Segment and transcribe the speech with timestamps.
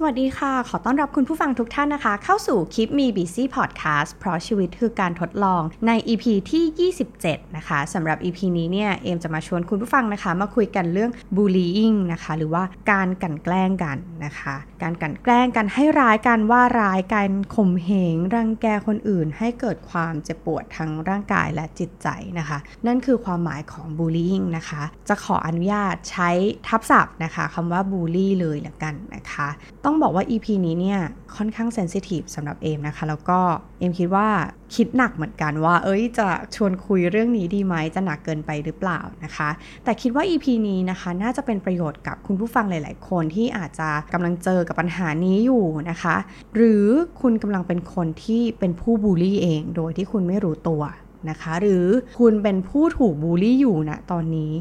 [0.00, 11.96] สวัสดีค่ะ ขอต้อนรับคุณผู้ฟังทุกท่านนะคะ เข้าสู่คลิปมี BC Podcast เพราะชีวิตคือการทดลองใน EP ที่ 27 นะคะสำหรับ EP นี้เนี่ย เอมจะมาชวนคุณผู้ฟังนะคะ มาคุยกันเรื่อง bullying
[12.12, 22.08] นะคะ หรือว่าการกันแกล้งกันนะคะ การกันแกล้งกันให้ร้ายกันว่าร้ายกันข่มเหง รังแกคนอื่น ให้เกิดความเจ็บปวดทั้งร่างกายและจิตใจ
[22.38, 26.30] นะคะ นั่นคือความหมายของ bullying นะคะ จะขออนุญาตใช้
[26.68, 29.48] ทับศัพท์นะคะคำว่า bully เลยละกันนะคะ
[29.90, 31.00] ต้องบอกว่า EP นี้เนี่ย
[31.36, 33.38] ค่อนข้างเซนซิทีฟสำหรับเอมนะคะ แล้วก็
[33.78, 34.28] เอมคิดว่า
[34.74, 39.48] คิดหนักเหมือนกันว่า เอ้ยจะชวนคุยเรื่องนี้ดีไหมจะหนักเกินไปหรือเปล่านะคะ
[39.84, 46.16] แต่คิดว่า EP นี้นะคะ น่าจะเป็นประโยชน์กับคุณผู้ฟังหลาย ๆ คนที่อาจจะกำลังเจอกับปัญหานี้อยู่นะคะ
[46.54, 46.84] หรือ
[47.20, 50.82] คุณกำลังเป็นคนที่เป็นผู้บูลลี่เอง โดยที่คุณไม่รู้ตัว
[51.30, 51.86] นะคะ หรือ
[52.18, 54.52] คุณเป็นผู้ถูกบูลลี่อยู่ณนะตอนนี้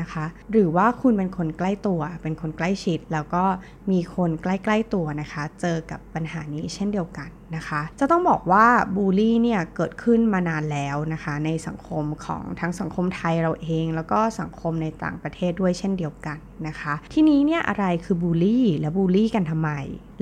[0.00, 3.44] นะคะ หรือว่าคุณเป็นคนใกล้ตัว เป็นคนใกล้ชิด แล้วก็
[3.90, 8.66] มีคนใกล้ ๆตัวนะคะ เจอกับปัญหานี้เช่นเดียวกันนะคะ จะต้องบอกว่า
[8.96, 19.70] บูลลี่เนี่ยเกิดขึ้นมานานแล้วนะคะ ในสังคมของทั้งสังคมไทยเราเอง แล้วก็สังคมในต่างประเทศด้วยเช่นเดียวกันนะคะ ที่นี้เนี่ยอะไรคือบูลลี่และบูลลี่กันทำไม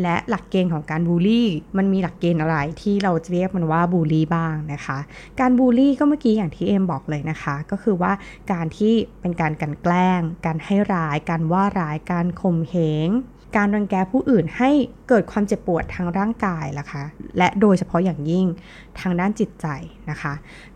[0.03, 4.99] และหลักเกณฑ์ของการบูลลี่มันมีหลักเกณฑ์อะไรที่เราจะเรียกมันว่าบูลลี่บ้างนะคะ
[5.41, 8.13] การบูลลี่ก็เมื่อกี้อย่างที่เอ็มบอกเลยนะคะ ก็คือว่า
[8.53, 13.09] การที่เป็นการกันแกล้ง การให้ร้าย การว่าร้าย การข่มเหง
[13.57, 14.71] การรังแกผู้อื่นให้
[15.09, 17.05] เกิดความเจ็บปวดทางร่างกายล่ะคะ
[17.39, 18.47] และโดยเฉพาะอย่างยิ่ง
[19.01, 19.67] ทางด้านจิตใจ
[20.11, 20.33] นะคะ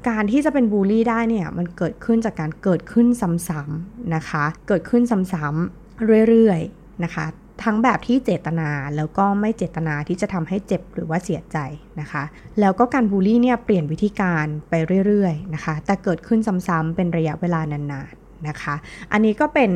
[0.08, 3.06] การที่จะเป็นบูลลี่ได้เนี่ยมันเกิดขึ้นจากการเกิดขึ้น
[3.48, 7.26] ซ้ำๆนะคะ เกิดขึ้นซ้ำๆเรื่อยๆนะคะ
[7.64, 11.58] ทั้งแบบที่เจตนาแล้วก็ไม่เจตนาที่จะทำให้เจ็บหรือว่าเสียใจ
[12.00, 12.22] นะคะ
[12.60, 14.74] แล้วก็การบูลลี่เนี่ยเปลี่ยนวิธีการไป
[15.06, 18.74] เรื่อยๆนะคะ แต่เกิดขึ้นซ้ำๆเป็นระยะเวลานานๆ นะคะ
[19.12, 19.70] อันนี้ก็เป็น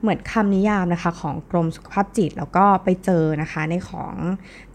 [0.00, 4.14] เหมือนคำนิยามนะคะของกรมสุขภาพจิตแล้วก็ไปเจอนะคะในของ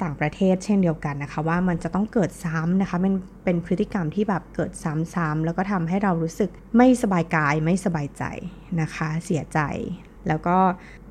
[0.01, 8.23] ต่างประเทศเช่นเดียวกันนะคะ ว่ามันจะต้องเกิดซ้ำนะคะเป็นเป็นพฤติกรรมที่แบบเกิดซ้ำๆแล้วก็ทำให้เรารู้สึกไม่สบายกายไม่สบายใจ
[8.81, 9.59] นะคะ เสียใจ
[10.27, 10.57] แล้วก็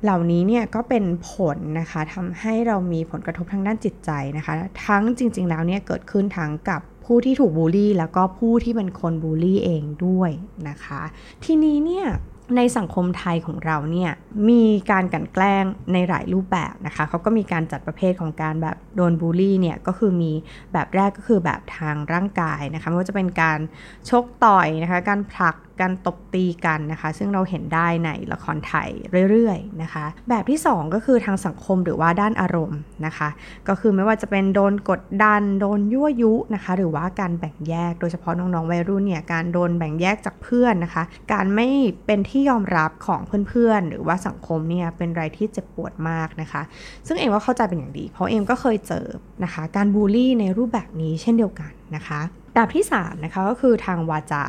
[0.03, 4.53] เหล่านี้เนี่ยก็เป็นผลนะคะทำให้เรามีผลกระทบทางด้านจิตใจนะคะ
[4.85, 10.31] ทั้งจริง ๆ แล้วเนี่ยเกิดขึ้นทั้งกับ ผู้ที่ถูกบูลลี่ แล้วก็ผู้ที่เป็นคนบูลลี่เองด้วย
[10.69, 11.01] นะคะ
[11.43, 12.07] ทีนี้เนี่ย
[12.57, 14.11] ในสังคมไทยของเราเนี่ย
[14.49, 20.31] มีการกันแกล้งในหลายรูปแบบนะคะเขาก็มีการจัดประเภทของการแบบโดนบูลลี่เนี่ยก็คือมี
[20.73, 23.59] แบบแรกก็คือแบบทางร่างกายนะคะไม่ว่าจะเป็นการ
[24.09, 28.89] ชกต่อยนะคะการผลัก การตบตีกันนะคะ ซึ่งเราเห็นได้ในละครไทย
[29.29, 33.29] เรื่อยๆนะคะ แบบที่ 2 ก็คือทางสังคมหรือว่าด้านอารมณ์นะคะ
[33.67, 41.03] ก็คือไม่ว่าจะเป็นโดนกดดัน โดนยั่วยุนะคะ หรือว่าการแบ่งแยกโดยเฉพาะน้องๆวัยรุ่นเนี่ยการโดนแบ่งแยกจากเพื่อนนะคะ
[41.33, 41.67] การไม่
[42.05, 46.61] เป็นที่ยอมรับของเพื่อนๆ หรือว่าสังคมเนี่ยเป็นอะไรที่เจ็บปวดมากนะคะ
[47.07, 49.05] ซึ่งเอ็มว่าเข้าใจเป็นอย่างดี เพราะเอ็มก็เคยเจอ
[49.43, 52.21] นะคะ การบูลลี่ในรูปแบบนี้เช่นเดียวกันนะคะ
[52.59, 54.43] แบบที่3นะคะก็คือทางวาจา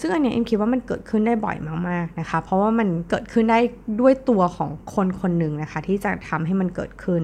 [0.00, 1.56] ซึ่งอันนี้เอ็มคิดว่ามันเกิดขึ้นได้บ่อย
[1.88, 3.58] มากๆนะคะ เพราะว่ามันเกิดขึ้นได้
[4.00, 7.22] ด้วยตัวของคนคนหนึ่งนะคะ ที่จะทำให้มันเกิดขึ้น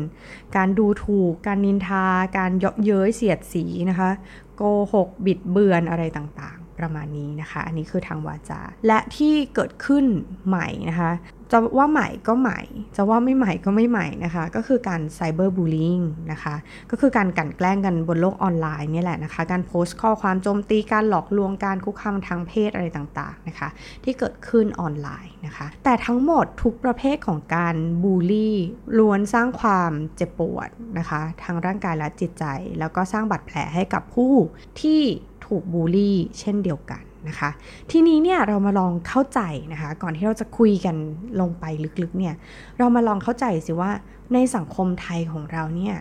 [0.57, 2.05] การดูถูก การนินทา
[2.39, 4.11] การเยาะเย้ยเสียดสีนะคะ
[4.57, 10.05] โกหกบิดเบือนอะไรต่างๆ ประมาณนี้นะคะ อันนี้คือทางวาจา และที่เกิดขึ้น
[10.47, 11.13] ใหม่นะคะ
[11.53, 12.61] จะว่าใหม่ก็ใหม่
[12.97, 15.99] จะว่าไม่ใหม่ก็ไม่ใหม่นะคะ ก็คือการไซเบอร์บูลลิง
[16.33, 16.55] นะคะ
[16.91, 23.69] ก็คือการกันแกล้งกันบนโลกออนไลน์นี่แหละนะคะ การโพสต์ข้อความโจมตี การหลอกลวง การคุกคามทางเพศอะไรต่างๆนะคะ
[24.05, 28.57] ที่เกิดขึ้นออนไลน์นะคะ แต่ทั้งหมดทุกประเภทของการบูลลี่
[28.99, 30.69] ล้วนสร้างความเจ็บปวด
[30.99, 32.45] นะคะ ทางร่างกายและจิตใจ
[32.79, 34.33] แล้วก็สร้างบาดแผลให้กับผู้
[34.81, 35.03] ที่
[35.47, 37.51] ถูกบูลลี่เช่นเดียวกันนะคะ
[37.91, 39.41] ทีนี้เนี่ยเรามาลองเข้าใจ
[39.73, 40.97] นะคะ ก่อนที่เราจะคุยกัน
[41.41, 41.65] ลงไป
[42.03, 42.35] ลึกๆเนี่ย
[42.79, 43.91] เรามาลองเข้าใจสิว่า
[44.35, 45.97] ในสังคมไทยของเราเนี่ย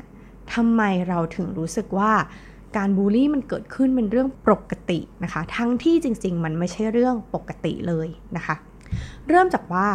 [0.53, 2.11] ทำไมเราถึงรู้สึกว่า
[2.77, 8.55] การบูลลี่มันเกิดขึ้นเป็นเรื่องปกตินะคะ ทั้งที่จริงๆ มันไม่ใช่เรื่องปกติเลยนะคะ
[9.29, 9.87] เริ่มจากว่า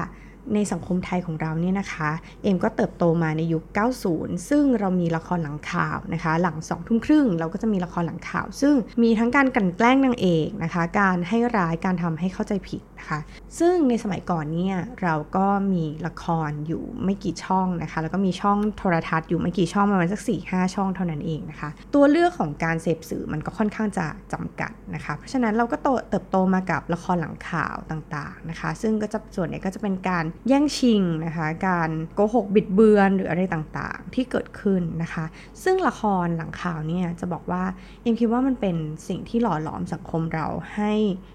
[0.55, 2.11] ในสังคมไทยของเราเนี่ยนะคะ
[2.43, 3.65] เอ็มก็เติบโตมาในยุค
[4.07, 13.19] 90 ซึ่งเรามีละครหลังข่าวนะคะ หลังสองทุ่มครึ่งเราก็จะมีละครหลังข่าว ซึ่งมีทั้งการกันแกล้งนางเอกนะคะ การให้ร้ายการทำให้เข้าใจผิดนะคะ
[13.59, 35.25] ซึ่งในสมัยก่อนเนี่ยเราก็มีละครอยู่ไม่กี่ช่องนะคะ แล้วก็มีช่องโทรทัศน์อยู่ไม่กี่ช่องประมาณสัก4ี่ห้าช่องเท่านั้นเองนะคะ ตัวเลือกของการเสพสื่อมันก็ค่อนข้างจะจำกัดนะคะ เพราะฉะนั้นเราก็โตเติบโตมากับละครหลังข่าวต่างๆนะคะ ซึ่งก็จะส่วนใหญ่ก็จะเป็นการแย่งชิงนะคะ การโกหกบิดเบือนหรืออะไรต่างๆ ที่เกิดขึ้นนะคะ
[35.63, 37.65] ซึ่งละครหลังข่าวเนี่ยจะบอกว่า
[38.03, 38.77] เอ็มคิดว่ามันเป็น
[39.09, 40.93] สิ่งที่หล่อหลอมสังคมเราให้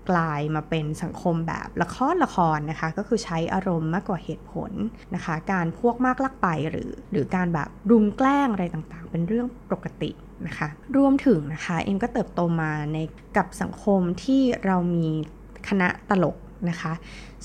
[0.10, 4.72] กลายมาเป็นสังคมแบบละครละครนะคะ ก็คือใช้อารมณ์มากกว่าเหตุผล
[5.16, 10.12] นะคะ การพวกมากลักไปหรือ หรือการแบบรุมแกล้งอะไรต่างๆ เป็นเรื่องปกติ
[10.48, 10.68] นะคะ
[10.98, 12.98] รวมถึงนะคะเอ็มก็เติบโตมาใน
[13.38, 15.08] กับสังคมที่เรามี
[15.68, 16.38] คณะตลก
[16.70, 16.94] นะคะ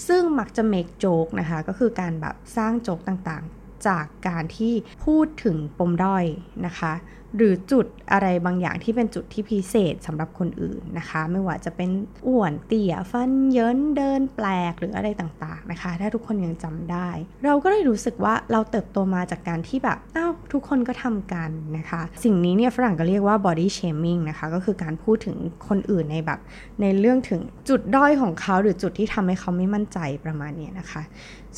[0.06, 4.74] ซึ่งมักจะ make joke นะคะ ก็คือการแบบสร้างโจ๊กต่างๆ จากการที่
[5.04, 6.24] พูดถึงปมด้อย
[6.66, 6.94] นะคะ
[7.36, 11.90] หรือจุดอะไรบางอย่างที่เป็นจุดที่พิเศษสำหรับคนอื่นนะคะ ไม่ว่าจะเป็น
[12.26, 17.08] อ้วนเตี่ยฟันเยินเดินแปลกหรืออะไรต่างๆนะคะ ถ้าทุกคนยังจำได้
[17.44, 25.36] เราก็เลยรู้สึกว่าเราเติบโตมาจากการที่แบบอ้าวทุกคนก็ทำกันนะคะ สิ่งนี้เนี่ยฝรั่งก็เรียกว่า body shaming นะคะก็คือการพูดถึง
[25.68, 26.40] คนอื่นในแบบ
[26.80, 31.02] ในเรื่องถึงจุดด้อยของเขาหรือจุดที่ทำให้เขาไม่มั่นใจประมาณนี้นะคะ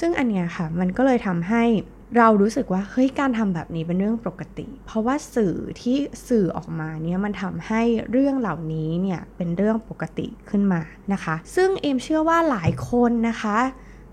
[0.00, 1.64] ซึ่งอันเนี้ยค่ะมันก็เลยทำให้
[2.16, 5.96] เรารู้สึกว่าเฮ้ยการทำแบบนี้เป็นเรื่องปกติ เพราะว่าสื่อที่
[6.28, 10.81] สื่อออกมาเนี่ยมันทำให้เรื่องเหล่านี้เนี่ยเป็นเรื่องปกติขึ้นมา
[11.12, 13.58] นะคะ ซึ่งเอมเชื่อว่าหลายคนนะคะ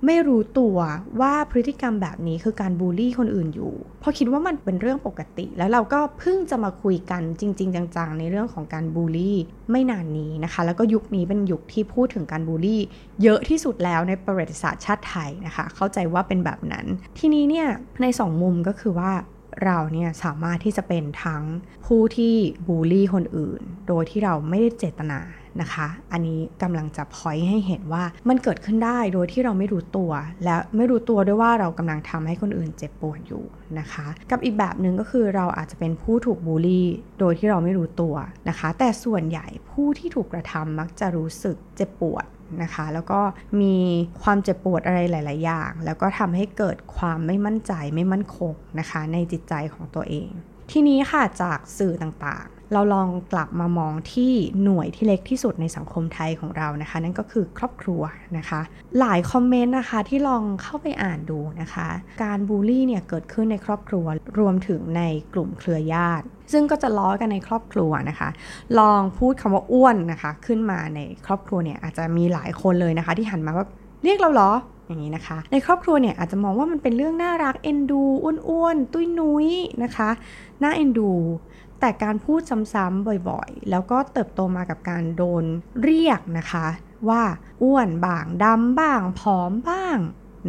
[0.06, 0.78] ไม่รู้ตัว
[1.22, 9.38] ว่าพฤติกรรมแบบนี้คือการบูลลี่คนอื่นอยู่ เพราะคิดว่ามันเป็นเรื่องปกติ แล้วเราก็เพิ่งจะมาคุยกันจริง ๆ จังๆ ในเรื่องของการบูลลี่
[9.72, 12.82] ไม่นานนี้นะคะ แล้วก็ยุคนี้เป็นยุคที่พูดถึงการบูลลี่
[13.24, 16.86] เยอะที่สุดแล้วในประวัติศาสตร์ชาติไทยนะคะ เข้าใจว่าเป็นแบบนั้น
[17.20, 17.68] ทีนี้เนี่ย
[18.02, 19.12] ในสองมุมก็คือว่า
[19.66, 21.44] เราเนี่ยสามารถที่จะเป็นทั้ง
[21.86, 22.36] ผู้ที่
[22.68, 25.20] บูลลี่คนอื่น โดยที่เราไม่ได้เจตนา
[25.62, 30.12] นะคะ อันนี้กำลังจะพอยให้เห็นว่ามันเกิดขึ้นได้โดยที่เราไม่รู้ตัว
[30.44, 33.44] และไม่รู้ตัวด้วยว่าเรากำลังทำให้คนอื่นเจ็บปวดอยู่
[33.80, 36.88] นะคะ กับอีกแบบหนึ่งก็คือเราอาจจะเป็นผู้ถูกบูลลี่
[37.20, 38.16] โดยที่เราไม่รู้ตัว
[38.50, 42.26] นะคะ แต่ส่วนใหญ่ผู้ที่ถูกกระทำมักจะรู้สึกเจ็บปวด
[42.64, 43.22] นะคะแล้วก็
[43.62, 43.76] มี
[44.24, 50.30] ความเจ็บปวดอะไรหลาย ๆ อย่าง แล้วก็ทำให้เกิดความไม่มั่นใจไม่มั่นคงนะคะ ในจิตใจของตัวเอง
[50.72, 54.34] ทีนี้ค่ะจากสื่อต่าง เราลองกลับมามองที่
[54.64, 58.02] หน่วยที่เล็กที่สุดในสังคมไทยของเรานะคะ นั่นก็คือครอบครัว
[58.38, 58.62] นะคะ
[59.00, 61.88] หลายคอมเมนต์นะคะที่ลองเข้าไปอ่านดูนะคะ
[62.24, 64.06] การบูลลี่เนี่ยเกิดขึ้นในครอบครัว
[64.40, 65.02] รวมถึงใน
[65.34, 68.30] กลุ่มเครือญาติ ซึ่งก็จะล้อกันในครอบครัวนะคะ
[68.80, 73.68] ลองพูดคำว่าอ้วนนะคะ ขึ้นมาในครอบครัวเนี่ยอาจจะมีหลายคนเลยนะคะ ที่หันมาว่า
[74.04, 74.52] เรียกเราเหรอ
[74.88, 78.04] อย่างนี้นะคะ ในครอบครัวเนี่ยอาจจะมองว่ามันเป็นเรื่องน่ารักเอ็นดู
[78.50, 79.48] อ้วนๆตุ้ยนุ้ย
[79.84, 80.10] นะคะ
[80.64, 81.12] น่าเอ็นดู
[81.80, 82.42] แต่การพูด
[82.74, 85.44] ซ้ำๆบ่อยๆ แล้วก็เติบโตมากับการโดน
[85.84, 86.68] เรียกนะคะ
[87.10, 87.24] ว่า
[87.64, 89.98] อ้วนบ้างดำบ้างผอมบ้าง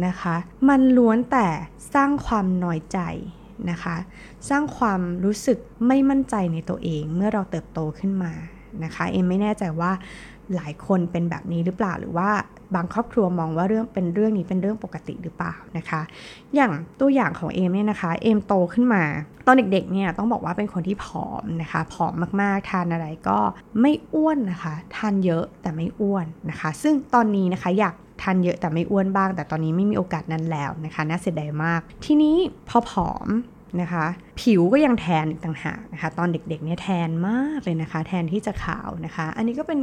[0.05, 0.35] นะคะ
[0.69, 1.47] มันล้วนแต่
[1.93, 2.99] สร้างความน้อยใจ
[3.69, 3.97] นะคะ
[4.49, 5.57] สร้างความรู้สึก
[5.87, 8.33] ไม่มั่นใจในตัวเองเมื่อเราเติบโตขึ้นมา
[8.83, 9.91] นะคะ เอ็มไม่แน่ใจว่า
[10.55, 12.29] หลายคนเป็นแบบนี้หรือเปล่าหรือว่า
[12.75, 16.01] บางครอบครัวมองว่าเรื่องเป็นเรื่องนี้เป็นเรื่องปกติหรือเปล่านะคะ
[16.55, 19.03] อย่างตัวอย่างของเอมเนี่ยนะคะเอมโตขึ้นมา
[19.45, 23.37] ตอนเด็กๆเนี่ยต้องบอกว่าเป็นคนที่ผอมนะคะผอมมากๆ ทานอะไรก็
[23.81, 32.35] ไม่อ้วนนะคะ ทานเยอะแต่ไม่อ้วนนะคะ ซึ่งตอนนี้นะคะอยากทานเยอะแต่ไม่อ้วนบ้าง แต่ตอนนี้ไม่มีโอกาสนั้นแล้วนะคะน่าเสียดายมาก ทีนี้
[32.69, 33.27] พอผอม
[33.81, 34.05] นะคะ
[34.41, 39.79] ผิวก็ยังแทนต่างหากนะคะ ตอนเด็กๆเนี่ยแทนมากเลยนะคะ แทนที่จะขาวนะคะ อันนี้ก็เป็น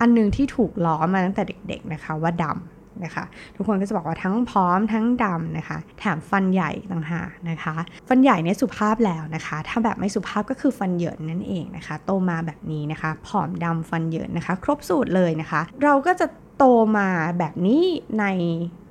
[0.00, 3.24] อันนึงที่ถูกล้อมาตั้งแต่เด็ก ๆนะคะ ว่าดำนะคะ
[3.56, 7.74] ทุกคนก็จะบอกว่าทั้งพร้อมทั้งดำนะคะ แถมฟันใหญ่ต่างหากนะคะ
[8.08, 16.26] ฟันใหญ่เนี่ยสุภาพแล้วนะคะ ถ้าแบบไม่สุภาพก็คือฟันเหยินนั่นเองนะคะ โตมาแบบนี้นะคะ ผอมดำฟันเหยินนะคะ ครบสูตรเลยนะคะ เราก็จะ
[16.58, 16.64] โต
[16.98, 17.08] มา
[17.38, 17.84] แบบนี้
[18.20, 18.24] ใน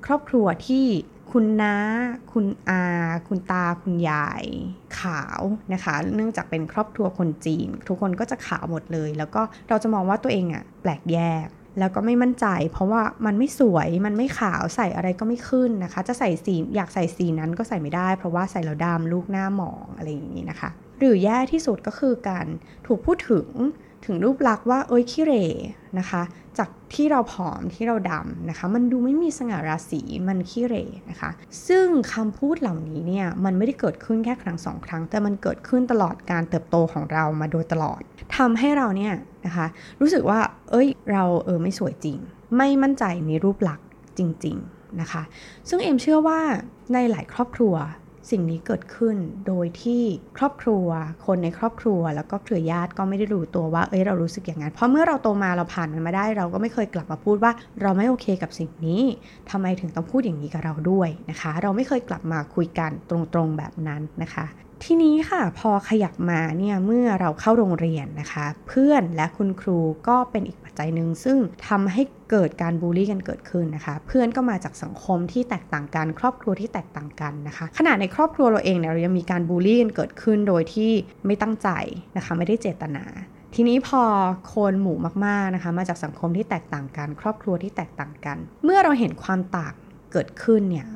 [0.05, 0.85] ครอบครัวที่
[1.31, 1.75] คุณน้า
[2.31, 2.83] คุณอา
[3.27, 4.45] คุณตา คุณยาย
[4.99, 5.41] ขาว
[5.73, 11.47] นะคะ เนื่องจากเป็นครอบครัวคนจีน ทุกคนก็จะขาวหมดเลย แล้วก็เราจะมองว่าตัวเองอะแปลกแยก
[11.79, 20.69] แล้วก็ไม่มั่นใจ เพราะว่ามันไม่สวย มันไม่ขาว ใส่อะไรก็ไม่ขึ้นนะคะ จะใส่สี อยากใส่สีนั้นก็ใส่ไม่ได้ เพราะว่าใส่แล้วดำลูกหน้าหมองอะไรอย่างนี้นะคะ
[20.99, 22.47] หรือแย่ที่สุดก็คือการ
[22.87, 23.47] ถูกพูดถึง
[24.05, 25.33] ถึงรูปลักษณ์ว่าเอ้ยขี้เร
[25.99, 26.23] นะคะ
[26.57, 30.75] จากที่เราผอมที่เราดำนะคะ มันดูไม่มีสง่าราศีมันขี้เร
[31.09, 31.29] นะคะ
[31.67, 38.01] ซึ่งคำพูดเหล่านี้เนี่ยมันไม่ได้เกิดขึ้นแค่ครั้งสองครั้ง แต่มันเกิดขึ้นตลอดการเติบโตของเรามาโดยตลอด
[38.37, 39.13] ทำให้เราเนี่ย
[39.45, 39.67] นะคะ
[40.01, 40.39] รู้สึกว่า
[40.71, 42.17] เอ้ยเราเออไม่สวยจริง
[42.57, 43.87] ไม่มั่นใจในรูปลักษณ์
[44.17, 45.23] จริง ๆนะคะ
[45.69, 46.39] ซึ่งเอ็มเชื่อว่า
[46.93, 47.75] ในหลายครอบครัว
[48.31, 49.17] สิ่งนี้เกิดขึ้น
[49.47, 50.03] โดยที่
[50.37, 50.87] ครอบครัว
[51.25, 59.01] คนในครอบครัว แล้วก็เครือญาติก็ไม่ได้รู้ตัวว่า เอ้ยเรารู้สึกอย่างนั้น เพราะเมื่อเราโตมาเราผ่านมันมาได้ เราก็ไม่เคยกลับมาพูดว่า เราไม่โอเคกับสิ่งนี้
[59.49, 64.47] ทำไมถึงต้องพูดอย่างนี้กับเราด้วยนะคะ เราไม่เคยกลับมาคุยกันตรงๆแบบนั้นนะคะ
[64.83, 80.91] ทีนี้ค่ะพอขยับมาเนี่ยเมื่อเราเข้าโรงเรียนนะคะ เพื่อนและคุณครูก็เป็นอีกป จัยหนึ่งซึ่งทำให้เกิดการบูลลี่กันเกิดขึ้นนะคะ เพื่อนก็มาจากสังคมที่แตกต่างกัน ครอบครัวที่แตกต่างกันนะคะขนาดในครอบครัวเราเองเนี่ยเรายังมีการบูลลี่กันเกิดขึ้นโดยที่
[81.25, 81.69] ไม่ตั้งใจ
[82.17, 83.03] นะคะไม่ได้เจตนา
[83.55, 84.03] ทีนี้พอ
[84.53, 89.73] คนหมู่มากๆนะคะ มาจากสังคมที่แตกต่างกัน ครอบครัวที่แตกต่างกัน เมื่อเราเห็นความต่าง
[90.11, 90.87] เกิดขึ้นเนี่ย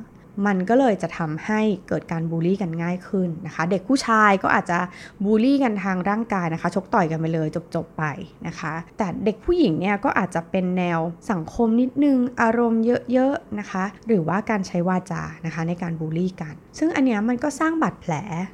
[0.46, 4.78] มันก็เลยจะทำให้เกิดการบูลลี่กันง่ายขึ้นนะคะ เด็กผู้ชายก็อาจจะ
[5.24, 8.04] บูลลี่กันทางร่างกายนะคะ ชกต่อยกันไปเลยจบๆไป
[8.46, 18.12] นะคะ แต่เด็กผู้หญิงเนี่ยก็อาจจะเป็นแนวสังคมนิดนึงอารมณ์เยอะๆนะคะ หรือว่าการใช้วาจานะคะในการบูลลี่กัน ซึ่งอันเนี้ยมันก็สร้างบาดแผล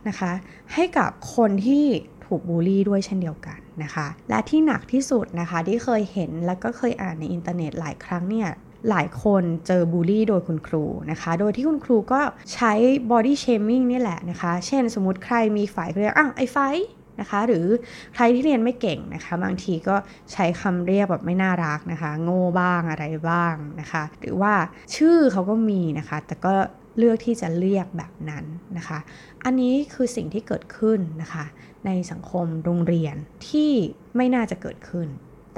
[0.09, 0.33] นะคะ
[0.75, 1.85] ให้กับคนที่
[2.27, 8.49] ถูกบูลลี่ด้วยเช่นเดียวกันนะคะ และที่หนักที่สุดนะคะที่เคยเห็นแล้วก็เคยอ่านในอินเทอร์เน็ตหลายครั้งเนี่ย
[8.91, 12.21] หลายคนเจอบูลลี่โดยคุณครูนะคะ โดยที่คุณครูก็
[12.55, 12.73] ใช้
[13.11, 16.59] body shaming นี่แหละนะคะ เช่นสมมติใครมีฝ่ายเรียกอะไอ้ไฟ
[17.21, 17.67] นะคะ หรือ
[18.15, 19.97] ใครที่เรียนไม่เก่งนะคะ บางทีก็
[20.33, 24.55] ใช้คำเรียกแบบไม่น่ารักนะคะ โง่บ้างอะไรบ้างนะคะ หรือว่า
[24.97, 26.53] ชื่อเขาก็มีนะคะ แต่ก็
[26.99, 28.45] เลือกที่จะเรียกแบบนั้น
[28.77, 28.99] นะคะ
[29.45, 31.45] อันนี้คือสิ่งที่เกิดขึ้นนะคะ
[31.87, 33.17] ในสังคมโรงเรียน
[33.49, 33.71] ที่
[34.17, 35.09] ไม่น่าจะเกิดขึ้น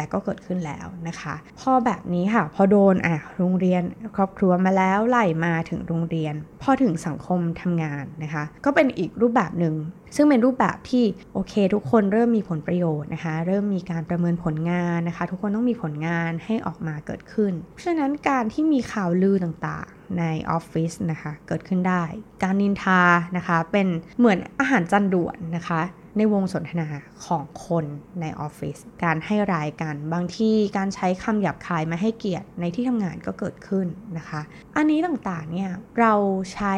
[0.00, 3.83] แต่ก็เกิดขึ้นแล้วนะคะ พอแบบนี้ค่ะ พอโดนอะโรงเรียน
[4.16, 9.75] ครอบครัวมาแล้วไล่มาถึงโรงเรียน พอถึงสังคมทำงานนะคะ ก็เป็นอีกรูปแบบหนึ่ง
[10.16, 11.04] ซึ่งเป็นรูปแบบที่
[11.35, 22.04] โอเค ทุกคนเริ่มมีผลประโยชน์นะคะ เริ่มมีการประเมินผลงานนะคะ ทุกคนต้องมีผลงานให้ออกมาเกิดขึ้น เพราะฉะนั้นการที่มีข่าวลือต่างๆในออฟฟิศนะคะ เกิดขึ้นได้
[22.42, 23.02] การนินทา
[23.37, 23.87] นะคะ เป็น
[24.19, 25.80] เหมือนอาหารจานด่วนนะคะ
[26.17, 26.88] ในวงสนทนา
[27.25, 27.85] ของคน
[28.21, 33.87] ในออฟฟิศการให้รายกันบางที่การใช้คำหยาบคายมาให้เกียรติในที่ทำงานก็เกิดขึ้น
[34.19, 34.40] นะคะ
[34.76, 36.14] อันนี้ต่างๆเนี่ยเรา
[36.55, 36.75] ใช้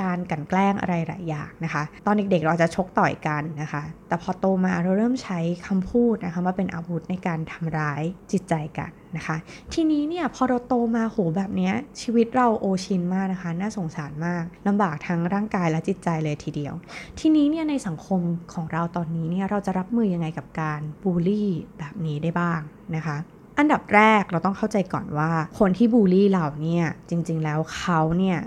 [0.00, 9.36] การกันแกล้งอะไรหลายอย่างนะคะ ตอนเด็กๆเราจะชกต่อยกันนะคะ แต่พอโตมาเราเริ่มใช้คำพูดนะคะมาเป็นอาวุธในการทำร้ายจิตใจกันนะคะ
[9.74, 16.74] ทีนี้เนี่ยพอเราโตมาโหแบบนี้ชีวิตเราโอชินมากนะคะ น่าสงสารมากลำบากทั้งร่างกายและจิตใจเลยทีเดียว
[17.20, 18.20] ทีนี้เนี่ยในสังคม
[18.52, 22.60] ของเราตอนนี้เนี่ยเราจะรับมือยังไงกับการบูลลี่แบบนี้ได้บ้าง
[22.96, 23.16] นะคะ
[23.58, 28.38] อันดับแรกเราต้องเข้าใจก่อนว่าคนที่บูลลี่เราเนี่ยจริงๆแล้วเขาเนี่ย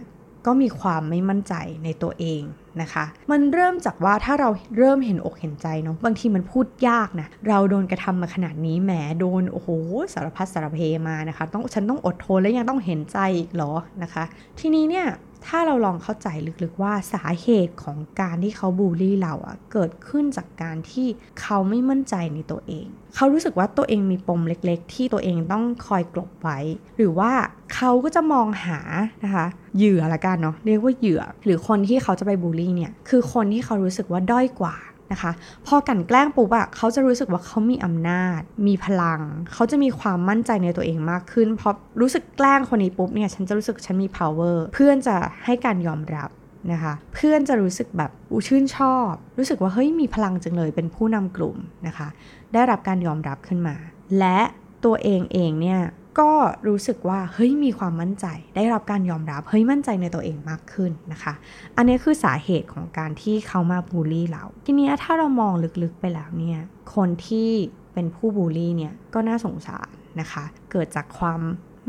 [0.45, 2.43] ก็มีความไม่มั่นใจในตัวเอง
[2.81, 9.69] นะคะ มันเริ่มจากว่าถ้าเราเริ่มเห็นอกเห็นใจเนาะบางทีมันพูดยากนะเราโดนกระทำมาขนาดนี้แหมโดนโอ้โห
[10.13, 10.77] สารพัดสารเพ
[11.07, 14.23] มานะคะต้องฉันต้องอดทนและยังต้องเห็นใจอีกเหรอนะคะ
[14.59, 15.07] ทีนี้เนี่ย
[15.51, 16.27] ถ้าเราลองเข้าใจ
[16.63, 21.07] ลึกๆว่าสาเหตุของการที่เขาบูลลี่เราอะเกิดขึ้นจากการที่
[21.41, 26.59] เขาไม่มั่นใจในตัวเอง เขารู้สึกว่าตัวเองมีปมเล็กๆ ที่ตัวเองต้องคอยกลบไว้
[26.97, 27.31] หรือว่า
[27.75, 28.79] เขาก็จะมองหา
[29.23, 29.45] นะคะ
[29.77, 34.75] เหยื่อละกันเนาะเรียกว่าเหยื่อ หรือคนที่เขาจะไปบูลลี่เนี่ยคือคนที่เขารู้สึกว่าด้อยกว่า
[35.11, 35.31] นะคะ
[35.67, 39.21] พอกันแกล้งปุ๊บอะเขาจะรู้สึกว่าเขามีอำนาจ มีพลัง
[39.53, 46.29] เขาจะมีความมั่นใจในตัวเองมากขึ้น เพราะรู้สึกแกล้งคนนี้ปุ๊บเนี่ยฉันจะรู้สึกฉันมี power เพื่อนจะให้การยอมรับ
[46.71, 51.57] นะคะ เพื่อนจะรู้สึกแบบอูชื่นชอบ รู้สึกว่าเฮ้ยมีพลังจังเลยเป็นผู้นำกลุ่ม
[51.87, 52.07] นะคะ
[52.53, 53.75] ได้รับการยอมรับขึ้นมา
[54.19, 54.39] และ
[54.85, 55.79] ตัวเองเองเนี่ย
[56.19, 56.31] ก็
[56.67, 61.33] รู้สึกว่าเฮ้ยมีความมั่นใจได้รับการยอมรับเฮ้ยมั่นใจในตัวเองมากขึ้นนะคะ
[61.77, 65.53] อันนี้คือสาเหตุของการที่เขามาบูลลี่เรา ทีนี้ถ้าเรามอง
[65.83, 66.59] ลึกๆไปแล้วเนี่ย
[66.95, 67.49] คนที่
[67.93, 71.41] เป็นผู้บูลลี่เนี่ยก็น่าสงสารนะคะ เกิดจากความ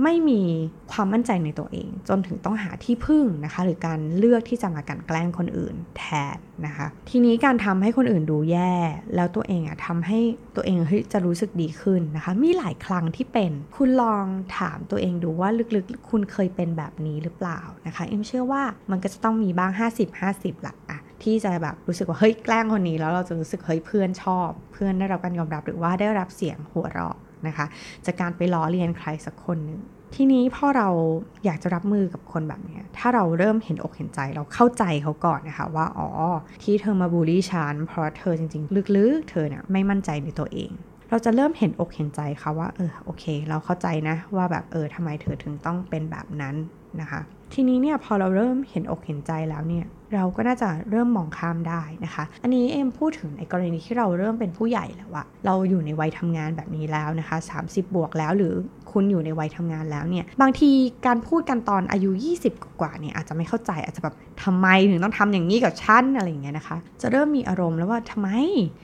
[0.03, 0.43] ไม่มี
[0.93, 6.37] ความมั่นใจในตัวเอง จนถึงต้องหาที่พึ่งนะคะ หรือการเลือกที่จะมากันแกล้งคนอื่นแทน
[6.67, 8.75] นะคะ ทีนี้การทำให้คนอื่นดูแย่
[9.15, 10.19] แล้วตัวเองอะทำให้
[10.57, 14.25] ตัวเองเฮ้ยจะรู้สึกดีขึ้นนะคะ มีหลายครั้งที่เป็น คุณลอง
[14.59, 19.71] ถามตัวเองดูว่าลึกๆ คุณเคยเป็นแบบนี้หรือเปล่านะคะ เอ็มเชื่อว่ามันก็จะต้องมีบ้าง
[20.19, 27.67] 50-50หลักอะที่จะแบบรู้สึกว่าเฮ้ยแกล้งคนนี้แล้วเราจะรู้สึกเฮ้ยเพื่อนชอบ เพื่อนได้รับการยอมรับหรือว่าได้รับเสียงหัวเราะ นะคะ
[28.07, 29.81] จากการไปล้อเลียนใครสักคนหนึ่ง
[30.15, 30.89] ทีนี้พอเรา
[31.45, 36.09] อยากจะรับมือกับคนแบบนี้ถ้าเราเริ่มเห็นอกเห็นใจเราเข้าใจเขาก่อนนะคะว่าอ๋อ
[36.63, 40.71] ที่เธอมาบูลลี่ฉันเพราะเธอจริงๆ ลึกๆ เธอเนี่ยไม่มั่นใจในตัวเอง
[41.11, 46.55] เราจะเริ่มเห็นอกเห็นใจเขาว่าเออโอเค เราเข้าใจนะว่าแบบเออทำไมเธอถึงต้องเป็นแบบนั้น
[47.01, 47.21] นะคะ
[47.53, 58.55] ทีนี้เนี่ยพอเราเริ่มเห็นอกเห็นใจแล้วเนี่ยเราก็น่าจะเริ่มมองข้ามได้นะคะ อันนี้เอ็มพูดถึงในกรณีที่เราเริ่มเป็นผู้ใหญ่แล้วอะเราอยู่ในวัยทำงานแบบนี้แล้วนะคะ 30 บวกแล้วหรือ
[58.97, 60.71] คุณอยู่ในวัยทำงานแล้วเนี่ยบางที
[61.07, 62.11] การพูดกันตอนอายุ
[62.45, 68.29] 20 กว่าเนี่ยอาจจะไม่เข้าใจอาจจะแบบทำไมถึงต้องทำอย่างนี้กับฉันอะไรอย่างเงี้ยนะคะ จะเริ่มมีอารมณ์แล้วว่าทำไม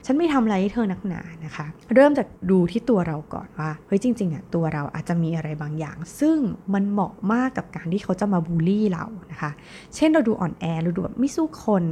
[0.05, 6.37] ฉันไม่ทำอะไรให้เธอนักหนานะคะ เริ่มจากดูที่ตัวเราก่อนว่าเฮ้ยจริงๆอะตัวเราอาจจะมีอะไรบางอย่าง ซึ่ง
[6.73, 9.51] มันเหมาะมากกับการที่เขาจะมาบูลลี่เรานะคะ
[9.95, 11.83] เช่นเราดูอ่อนแอเราดูแบบไม่สู้คน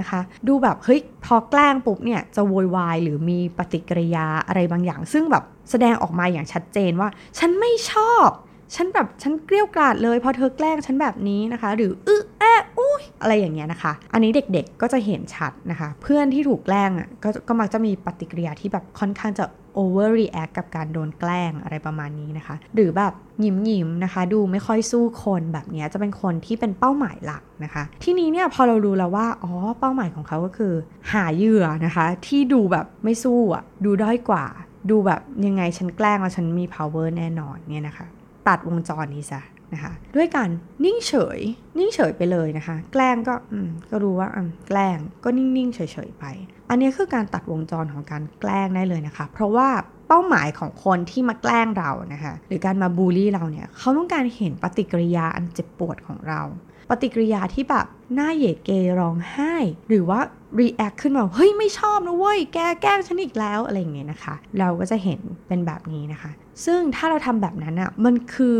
[0.00, 8.28] นะคะ ดูแบบเฮ้ยพอแกล้งปุ๊บเนี่ยจะโวยวายหรือมีปฏิกิริยาอะไรบางอย่าง ซึ่งแบบแสดงออกมาอย่างชัดเจนว่า ฉันไม่ชอบ
[8.74, 19.44] ฉันแบบฉันเกลี้ยกล่อดเลยพอเธอแกล้งฉันแบบนี้นะคะ หรืออึแอะอุ้ยอะไรอย่างเงี้ยนะคะ อันนี้เด็กๆก็จะเห็นชัดนะคะ เพื่อนที่ถูกแกล้งอะก็ก็มักจะมีปฏิกิริยาที่แบบค่อนข้างจะ
[19.78, 23.12] overreact กับการโดนแกล้งอะไรประมาณนี้นะคะ หรือแบบ
[23.44, 30.72] ยิ้มยิ้มนะคะ ดูไม่ค่อยสู้คนแบบนี้จะเป็นคนที่เป็นเป้าหมายหลักนะคะ ที่นี้เนี่ยพอเรารู้แล้วว่าอ๋อเป้าหมายของเขาก็คือ
[31.12, 34.44] หาเหยื่อนะคะ ที่ดูแบบไม่สู้อะดูด้อยกว่า
[34.90, 38.06] ดูแบบยังไงฉันแกล้งแล้วฉันมี power แน่นอนเนี่ยนะคะ
[38.48, 39.40] ตัดวงจรนี้ซะ
[39.74, 40.48] นะคะด้วยการ
[40.84, 41.40] นิ่งเฉย
[41.78, 46.24] นิ่งเฉยไปเลยนะคะ แกล้งก็อืมก็รู้ว่าอืมแกล้งก็นิ่งๆเฉยๆไป
[46.70, 49.68] อันนี้คือการตัดวงจรของการแกล้งได้เลยนะคะ เพราะว่า
[50.08, 56.40] เป้าหมายของคนที่มาแกล้งเรานะคะ หรือการมาบูลลี่เราเนี่ยเขาต้องการเห็นปฏิกิริยาอันเจ็บปวดของเรา
[56.88, 59.54] ปฏิกิริยาที่แบบหน้าเหยดเกร้องไห้
[59.88, 60.20] หรือว่า
[60.58, 66.30] react ขึ้นมา เฮ้ย ไม่ชอบนะเว้ย แกแกล้งฉันอีกแล้ว อะไรอย่างเงี้ยนะคะ เราก็จะเห็นเป็นแบบนี้นะคะ
[66.64, 68.56] ซึ่งถ้าเราทำแบบนั้นอะ่ะ มันคือ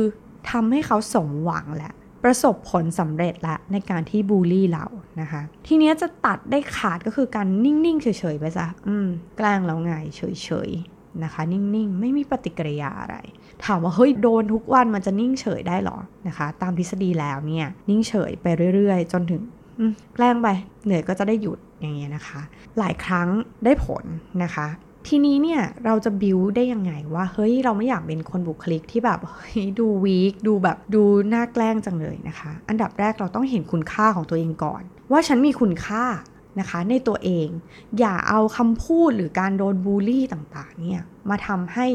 [0.50, 1.92] ทำให้เขาสมหวังแหละ
[2.24, 4.86] ประสบผลสำเร็จละในการที่บูลลี่เรา
[5.20, 13.16] นะคะ ทีนี้จะตัดได้ขาดก็คือการนิ่ง ๆ เฉย ๆ ไปซะอืมแกล้งแล้วไงเฉย ๆ นะคะ นิ่ง ๆ ไม่มีปฏิกิริยาอะไร
[13.64, 15.98] ถามว่าเฮ้ยโดนทุกวันมันจะนิ่งเฉยได้หรอ
[16.28, 19.42] นะคะ ตามทฤษฎีแล้วเนี่ยนิ่งเฉยไปเรื่อย ๆ จนถึง
[20.14, 20.48] แกล้งไป
[20.84, 22.40] เหนื่อยก็จะได้หยุดอย่างเงี้ยนะคะ
[22.78, 23.28] หลายครั้ง
[23.64, 24.04] ได้ผล
[24.42, 24.66] นะคะ
[25.08, 36.04] ทีนี้เนี่ยเราจะบิวได้ยังไงว่าเฮ้ยเราไม่อยากเป็นคนบุคลิกที่แบบเฮ้ยดูวีคดูแบบดูน่าแกล้งจังเลยนะคะ อันดับแรกเราต้องเห็นคุณค่าของตัวเองก่อน ว่าฉันมีคุณค่า
[36.60, 37.48] นะคะในตัวเอง
[37.98, 41.86] อย่าเอาคำพูดหรือการโดนบูลลี่ต่างๆเนี่ยมาทำให้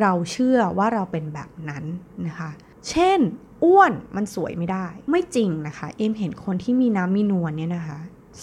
[0.00, 1.84] เราเชื่อว่าเราเป็นแบบนั้น
[2.26, 2.50] นะคะ
[2.88, 3.18] เช่น
[3.64, 8.00] อ้วนมันสวยไม่ได้ ไม่จริงนะคะ เอ็มเห็นคนที่มีน้ำมีนวลเนี่ยนะคะ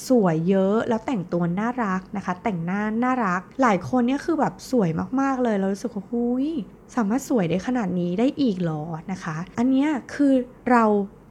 [0.07, 4.89] สวยเยอะแล้วแต่งตัวน่ารักนะคะ แต่งหน้าน่ารัก หลายคนเนี่ยคือแบบสวย
[5.21, 6.47] มากๆเลยเรารู้สึกว่าหุย
[6.95, 10.33] สามารถสวยได้ขนาดนี้ได้อีกหรอนะคะ อันเนี้ยคือ
[10.71, 10.83] เรา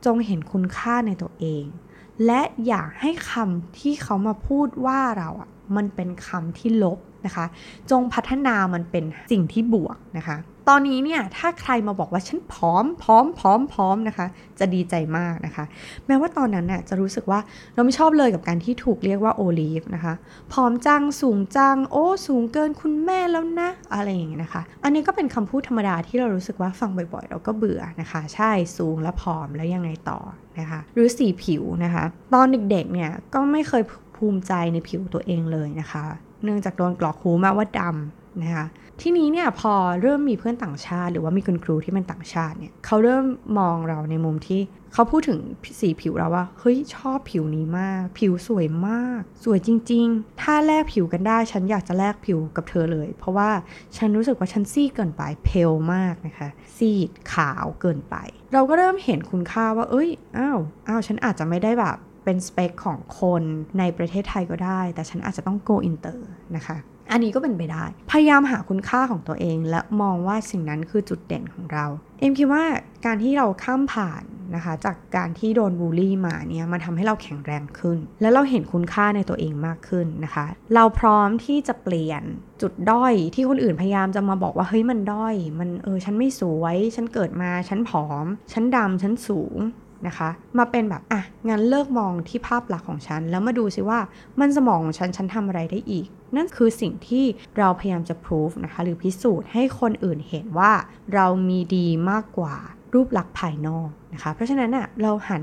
[0.07, 1.65] จงเห็นคุณค่าในตัวเอง
[2.27, 7.47] และอยากให้คำที่เขามาพูดว่าเราอะมันเป็นคำที่ลบนะคะ
[7.91, 10.37] จงพัฒนามันเป็นสิ่งที่บวกนะคะ
[10.69, 14.27] ตอนนี้เนี่ยถ้าใครมาบอกว่าฉันผอมพร้อมพร้อมพร้อมนะคะ
[14.59, 15.65] จะดีใจมากนะคะ
[16.07, 17.41] แม้ว่าตอนนั้นน่ะจะรู้สึกว่า
[17.75, 20.15] เราไม่ชอบเลยกับการที่ถูกเรียกว่าโอลีฟนะคะ
[20.53, 30.21] ผอมจังสูงจังโอ้สูงเกินคุณแม่แล้วนะ อะไรอย่างเงี้ยนะคะ อันนี้ก็เป็นคำพูดธรรมดาที่เรารู้สึกว่าฟังบ่อยๆ เราก็เบื่อนะคะ ใช่สูงและผอมแล้วยังไงต่อ
[30.59, 32.05] นะคะ หรือสีผิวนะคะ
[32.35, 33.83] ตอนเด็กๆเนี่ยก็ไม่เคย
[34.17, 36.05] ภูมิใจในผิวตัวเองเลยนะคะ
[36.45, 38.67] เนื่องจากโดนกรอกหูมาว่าดำ นะคะ
[39.01, 39.73] ทีนี้เนี่ยพอ
[40.03, 43.25] เริ่มมีเพื่อนต่างชาติ หรือว่ามีคุณครูที่เป็นต่างชาติเนี่ยเขาเริ่ม
[43.59, 44.61] มองเราในมุมที่
[44.93, 45.41] เขาพูดถึง
[45.81, 53.51] สีผิวเราว่าเฮ้ยชอบผิวนี้มาก ผิวสวยมาก สวยจริง ๆ ถ้าแลกผิวกันได้ฉันอยากจะแลกผิวกับเธอเลย เพราะว่า
[53.97, 58.17] ฉันรู้สึกว่าฉันซีดเกินไปเพลมากนะคะ ซีดขาวเกินไป
[58.53, 63.43] เราก็เริ่มเห็นคุณค่าว่า เอ้ยอ้าวอ้าวฉันอาจจะไม่ได้แบบเป็นสเปคของคน
[63.79, 66.19] ในประเทศไทยก็ได้ แต่ฉันอาจจะต้อง go inter
[66.57, 66.77] นะคะ
[67.11, 71.87] อันนี้ก็เป็นไปได้ พยายามหาคุณค่าของตัวเอง และมองว่าสิ่งนั้นคือจุดเด่นของเรา
[72.19, 72.65] เอ็มคิดว่า
[73.07, 74.23] การที่เราข้ามผ่าน
[74.55, 82.23] นะคะ จากการที่โดนบูลลี่มาเนี่ยมันทำให้เราแข็งแรงขึ้น และเราเห็นคุณค่าในตัวเองมากขึ้นนะคะ เราพร้อมที่จะเปลี่ยน
[82.63, 89.59] จุดด้อยที่คนอื่นพยายามจะมาบอกว่าเฮ้ยมันด้อย มันเออฉันไม่สวย ฉันเกิดมาฉันผอม ฉันดำฉันสูง
[90.07, 94.01] นะคะ มาเป็นแบบอะงั้นเลิกมองที่ภาพหลักของฉัน แล้วมาดูซิว่า
[94.41, 97.25] มันสมองของฉันฉันทำอะไรได้อีก นั่นคือสิ่งที่
[97.59, 100.73] เราพยายามจะพิสูจนะคะ หรือพิสูจน์ให้คนอื่นเห็นว่า
[101.15, 102.57] เรามีดีมากกว่า
[102.95, 105.43] รูปลักษณ์ภายนอก นะคะเพราะฉะนั้นอะเราหัน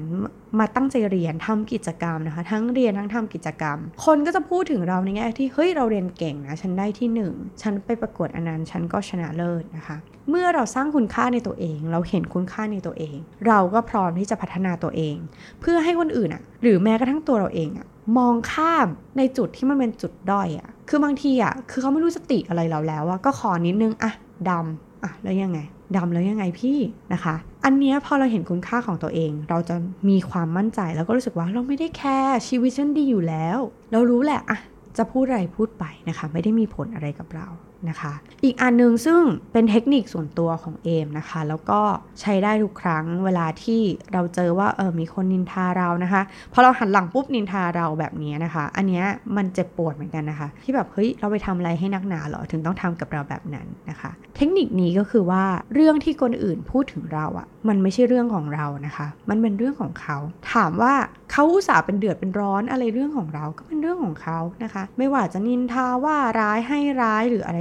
[0.59, 9.97] มาตั้งใจเรียนทำกิจกรรมนะคะ ทั้งเรียนทั้งทำกิจกรรม คนก็จะพูดถึงเราในแง่ที่เฮ้ยเราเรียนเก่งนะฉันได้ที่หนึ่งฉันไปประกวดอันนั้นฉันก็ชนะเลิศนะคะ
[10.29, 15.15] เมื่อเราสร้างคุณค่าในตัวเอง เราเห็นคุณค่าในตัวเอง เราก็พร้อมที่จะพัฒนาตัวเอง
[15.61, 24.11] เพื่อให้คนอื่นอะหรือแม้กระทั่งตัวเราเองอะมองข้ามในจุดที่มันเป็นจุดด้อยอะคือบางทีอะคือเขาไม่รู้สติอะไรเราแล้วอะก็ขอนิดนึงอะ
[24.49, 25.59] ดำอะแล้วยังไง
[25.97, 26.77] ดำแล้วยังไงพี่
[27.13, 29.75] นะคะ อันเนี้ยพอเราเห็นคุณค่าของตัวเอง เราจะ
[30.09, 33.57] มีความมั่นใจแล้วก็รู้สึกว่าเราไม่ได้แคร์ชีวิตฉันดีอยู่แล้ว
[33.91, 34.59] เรารู้แหละอะ
[34.97, 37.47] จะพูดอะไรพูดไปนะคะ ไม่ได้มีผลอะไรกับเรา
[37.89, 38.13] นะคะ
[38.43, 41.79] อีกอันนึงซึ่งเป็นเทคนิคส่วนตัวของเอมนะคะ แล้วก็
[42.21, 43.81] ใช้ได้ทุกครั้งเวลาที่
[44.13, 46.21] เราเจอว่าเออมีคนนินทาเรานะคะ
[46.53, 49.05] พอเราหันหลังปุ๊บนินทาเราแบบนี้นะคะ อันเนี้ย
[49.37, 60.17] มันเจ็บปวดเหมือนกันนะคะ ที่แบบเฮ้ยเราไปทำอะไรให้นักหนาหรอถึงต้องทำกับเราแบบนั้นนะคะ เทคนิคนี้ก็คือว่าเรื่องที่คนอื่นพูดถึงเราอะ่ะ มันไม่ใช่เรื่องของเรานะคะ มันเป็นเรื่องของเขา
[60.53, 60.93] ถามว่า
[61.31, 67.59] เขาอุตส่าห์เป็นเดือดเป็นร้อนอะไรเรื่องของเราก็เป็นเรื่องของเขานะคะ ไม่ว่าจะนินทาว่าร้ายให้ร้ายหรืออะไร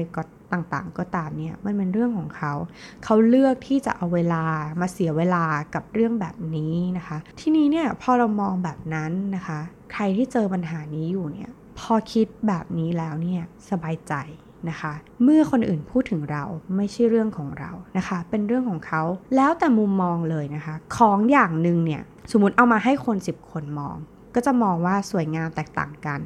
[0.56, 2.52] ต่างๆ ก็ตามเนี่ยมันเป็นเรื่องของเขา
[3.04, 4.44] เขาเลือกที่จะเอาเวลา
[4.80, 9.60] มาเสียเวลากับเรื่องแบบนี้นะคะ ทีนี้เนี่ยพอเรามองแบบนั้นนะคะ
[9.92, 14.14] ใครที่เจอปัญหานี้อยู่เนี่ยพอคิดแบบนี้แล้วเนี่ยสบายใจ
[14.68, 14.92] นะคะ
[15.22, 16.44] เมื่อคนอื่นพูดถึงเรา
[16.76, 19.02] ไม่ใช่เรื่องของเรานะคะ เป็นเรื่องของเขา
[19.36, 23.96] แล้วแต่มุมมองเลยนะคะ ของอย่างหนึ่งเนี่ยสมมติเอามาให้คน 10 คนมอง
[24.36, 26.20] ก็จะมองว่าสวยงามแตกต่างกัน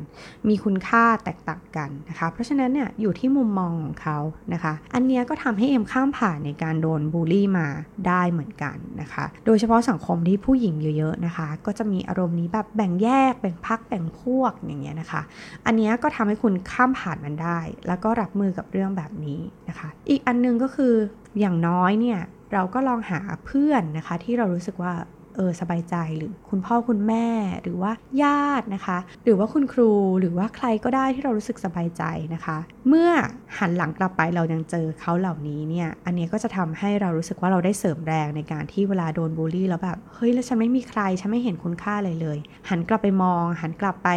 [0.48, 4.18] มีคุณค่าแตกต่างกันนะคะ เพราะฉะนั้นเนี่ยอยู่ที่มุมมองของเขา
[4.52, 7.66] นะคะ อันนี้ก็ทำให้เอ็มข้ามผ่านในการโดนบูลลี่มา
[8.06, 15.22] ได้เหมือนกันนะคะ โดยเฉพาะสังคมที่ผู้หญิงเยอะๆนะคะ ก็จะมีอารมณ์นี้แบบแบ่งแยกแบ่งพักแบ่งพวกอย่างเงี้ยนะคะ
[15.66, 20.94] อันนี้ก็ทำให้คุณข้ามผ่านมันได้ แล้วก็รับมือกับเรื่องแบบนี้นะคะ อีกอันนึงก็คือ
[21.40, 22.20] อย่างน้อยเนี่ย
[22.52, 24.92] เราก็ลองหาเพื่อนนะคะที่เรารู้สึกว่า
[25.40, 27.26] ออสบายใจหรือคุณพ่อคุณแม่
[27.62, 32.02] หรือว่าญาตินะคะ หรือว่าคุณครูหรือว่าใครก็ได้ที่เรารู้สึกสบายใจ
[32.34, 33.10] นะคะ เมื่อ
[33.58, 44.08] หันหลังกลับไปเรายังเจอเขาเหล่านี้เนี่ยอันนี้ก็จะทำให้เรารู้สึกว่าเราได้เสริมแรงในการที่เวลาโดนบูลลี่แล้วแบบเฮ้ยแล้วฉันไม่มีใครฉันไม่เห็นคุณค่าเลยเลย หันกลับไปมอง หันกลับไป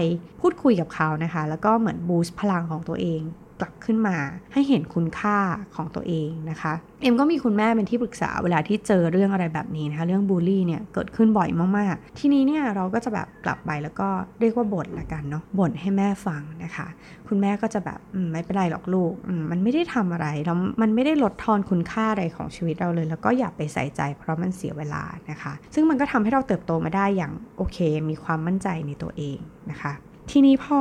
[0.42, 3.22] พูดคุยกับเขานะคะ แล้วก็เหมือนบูสต์พลังของตัวเอง
[3.64, 4.18] กลับขึ้นมา
[4.54, 5.38] ให้เห็นคุณค่า
[5.76, 14.08] ของตัวเองนะคะ เอ็มก็มีคุณแม่เป็นที่ปรึกษาเวลาที่เจอเรื่องอะไรแบบนี้นะคะ เรื่องบูลลี่เนี่ยเกิดขึ้นบ่อยมากๆ ทีนี้เนี่ยเราก็จะแบบกลับไปแล้วก็
[14.40, 16.88] เรียกว่าบ่นละกันเนาะบ่นให้แม่ฟังนะคะ
[17.28, 18.00] คุณแม่ก็จะแบบ
[18.32, 19.14] ไม่เป็นไรหรอกลูก
[19.52, 27.78] มันไม่ได้ทำอะไรแล้วมันไม่ได้ลดทอนคุณค่าอะไรของชีวิตเราเลย แล้วก็อย่าไปใส่ใจ เพราะมันเสียเวลานะคะ ซึ่งมันก็ทำให้เราเติบโตมาได้อย่างโอเค
[28.10, 29.38] มีความมั่นใจในตัวเอง
[29.72, 29.94] นะคะ
[30.32, 30.80] ทีนี้พอ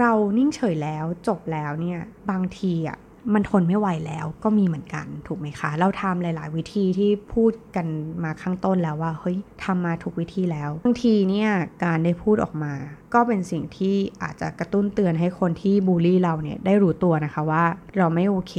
[0.00, 2.00] เรานิ่งเฉยแล้วจบแล้วเนี่ย
[2.30, 2.98] บางทีอะ
[3.34, 7.86] มันทนไม่ไหวแล้วก็มีเหมือนกันถูกไหมคะ เราทำหลาย ๆ วิธีที่พูดกัน
[8.24, 11.50] มาข้างต้นแล้วว่าเฮ้ยทำมาถูกวิธีแล้วบางทีเนี่ย
[11.84, 12.72] การได้พูดออกมา
[13.14, 17.64] ก็เป็นสิ่งที่อาจจะกระตุ้นเตือนให้คนที่บูลลี่เราเนี่ยได้รู้ตัวนะคะว่า
[17.96, 18.54] เราไม่โอเค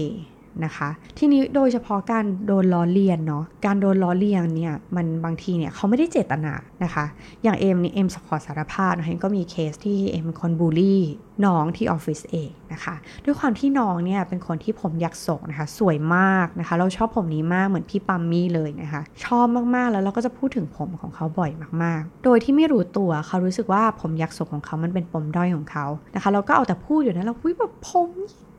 [0.66, 7.06] นะคะ ทีนี้โดยเฉพาะการโดนล้อเลียนเนาะการโดนล้อเลียนเนี่ยมันบางทีเนี่ยเขาไม่ได้เจตนานะคะ
[7.44, 11.02] อย่างเอ็มนี่เอ็มขอสารภาพนะคะก็มีเคสที่เอ็มเป็นคนบูลลี่
[11.46, 21.52] น้องที่ออฟฟิศเองนะคะ ด้วยความที่น้องเนี่ยเป็นคนที่ผมหยักศกนะคะ สวยมากนะคะ เราชอบผมนี้มากเหมือนพี่ปาล์มมี่เลยนะคะ ชอบมากๆแล้วเราก็จะพูดถึงผมของเขาบ่อย
[21.84, 25.86] มากๆ โดยที่ไม่รู้ตัวเขารู้สึกว่าผมยักศกของเขามันเป็นปมด้อยของเขา
[26.16, 28.10] นะคะ เราก็เอาแต่พูดอยู่นะเราพูดแบบผม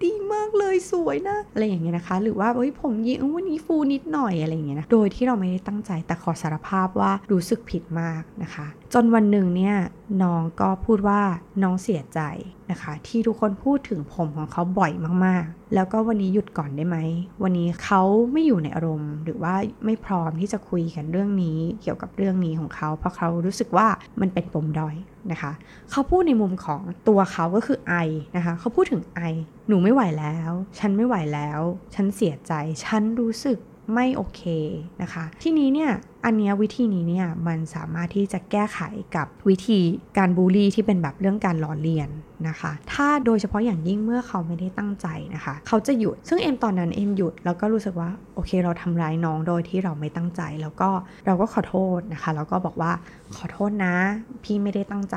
[0.02, 9.76] ดีมากเลยสวยนะอะไรอย่างเงี้ยนะคะ หรือว่าเฮ้ยผมยิงวันนี้ฟูนิดหน่อยอะไรอย่างเงี้ยนะโดยที่เราไม่ได้ตั้งใจแต่ขอสารภาพว่ารู้สึกผิดมากนะคะ จนวันหนึ่งเนี่ย
[10.22, 11.20] น้องก็พูดว่า
[11.62, 12.20] น้องเสียใจ
[12.70, 14.92] นะคะ ที่ทุกคนพูดถึงผมของเขาบ่อย
[15.24, 16.96] มากๆ แล้วก็วันนี้หยุดก่อนได้ไหม
[17.42, 18.02] วันนี้เขา
[18.32, 19.54] ไม่อยู่ในอารมณ์ หรือว่า
[19.84, 23.88] ไม่พร้อมที่จะคุยกันเรื่องนี้เกี่ยวกับเรื่องนี้ของเขา เพราะเขารู้สึกว่า
[24.20, 24.96] มันเป็นปมด้อย
[25.32, 25.52] นะคะ
[25.90, 27.94] เขาพูดในมุมของตัวเขาก็คือไอ
[28.36, 29.20] นะคะ เขาพูดถึงไอ
[29.68, 31.60] หนูไม่ไหวแล้ว ฉันไม่ไหวแล้ว
[31.94, 32.52] ฉันเสียใจ
[32.84, 33.58] ฉันรู้สึก
[33.94, 34.42] ไม่โอเค
[35.02, 35.92] นะคะ ที่นี้เนี่ย
[36.24, 38.80] อันนี้วิธีนี้เนี่ยมันสามารถที่จะแก้ไข
[39.16, 39.80] กับวิธี
[40.18, 42.10] การบูลลี่ที่เป็นแบบเรื่องการล้อเลียน
[42.48, 50.88] นะคะ ถ้าโดยเฉพาะอย่างยิ่งเมื่อเขาไม่ได้ตั้งใจนะคะ เขาจะหยุด ซึ่งเอ็มตอนนั้นเอ็มหยุดแล้วก็รู้สึกว่าโอเค เราทำร้ายน้องโดยที่เราไม่ตั้งใจ แล้วก็
[51.26, 52.92] เราก็ขอโทษนะคะ แล้วก็บอกว่า
[53.36, 53.94] ขอโทษนะ
[54.44, 55.16] พี่ไม่ได้ตั้งใจ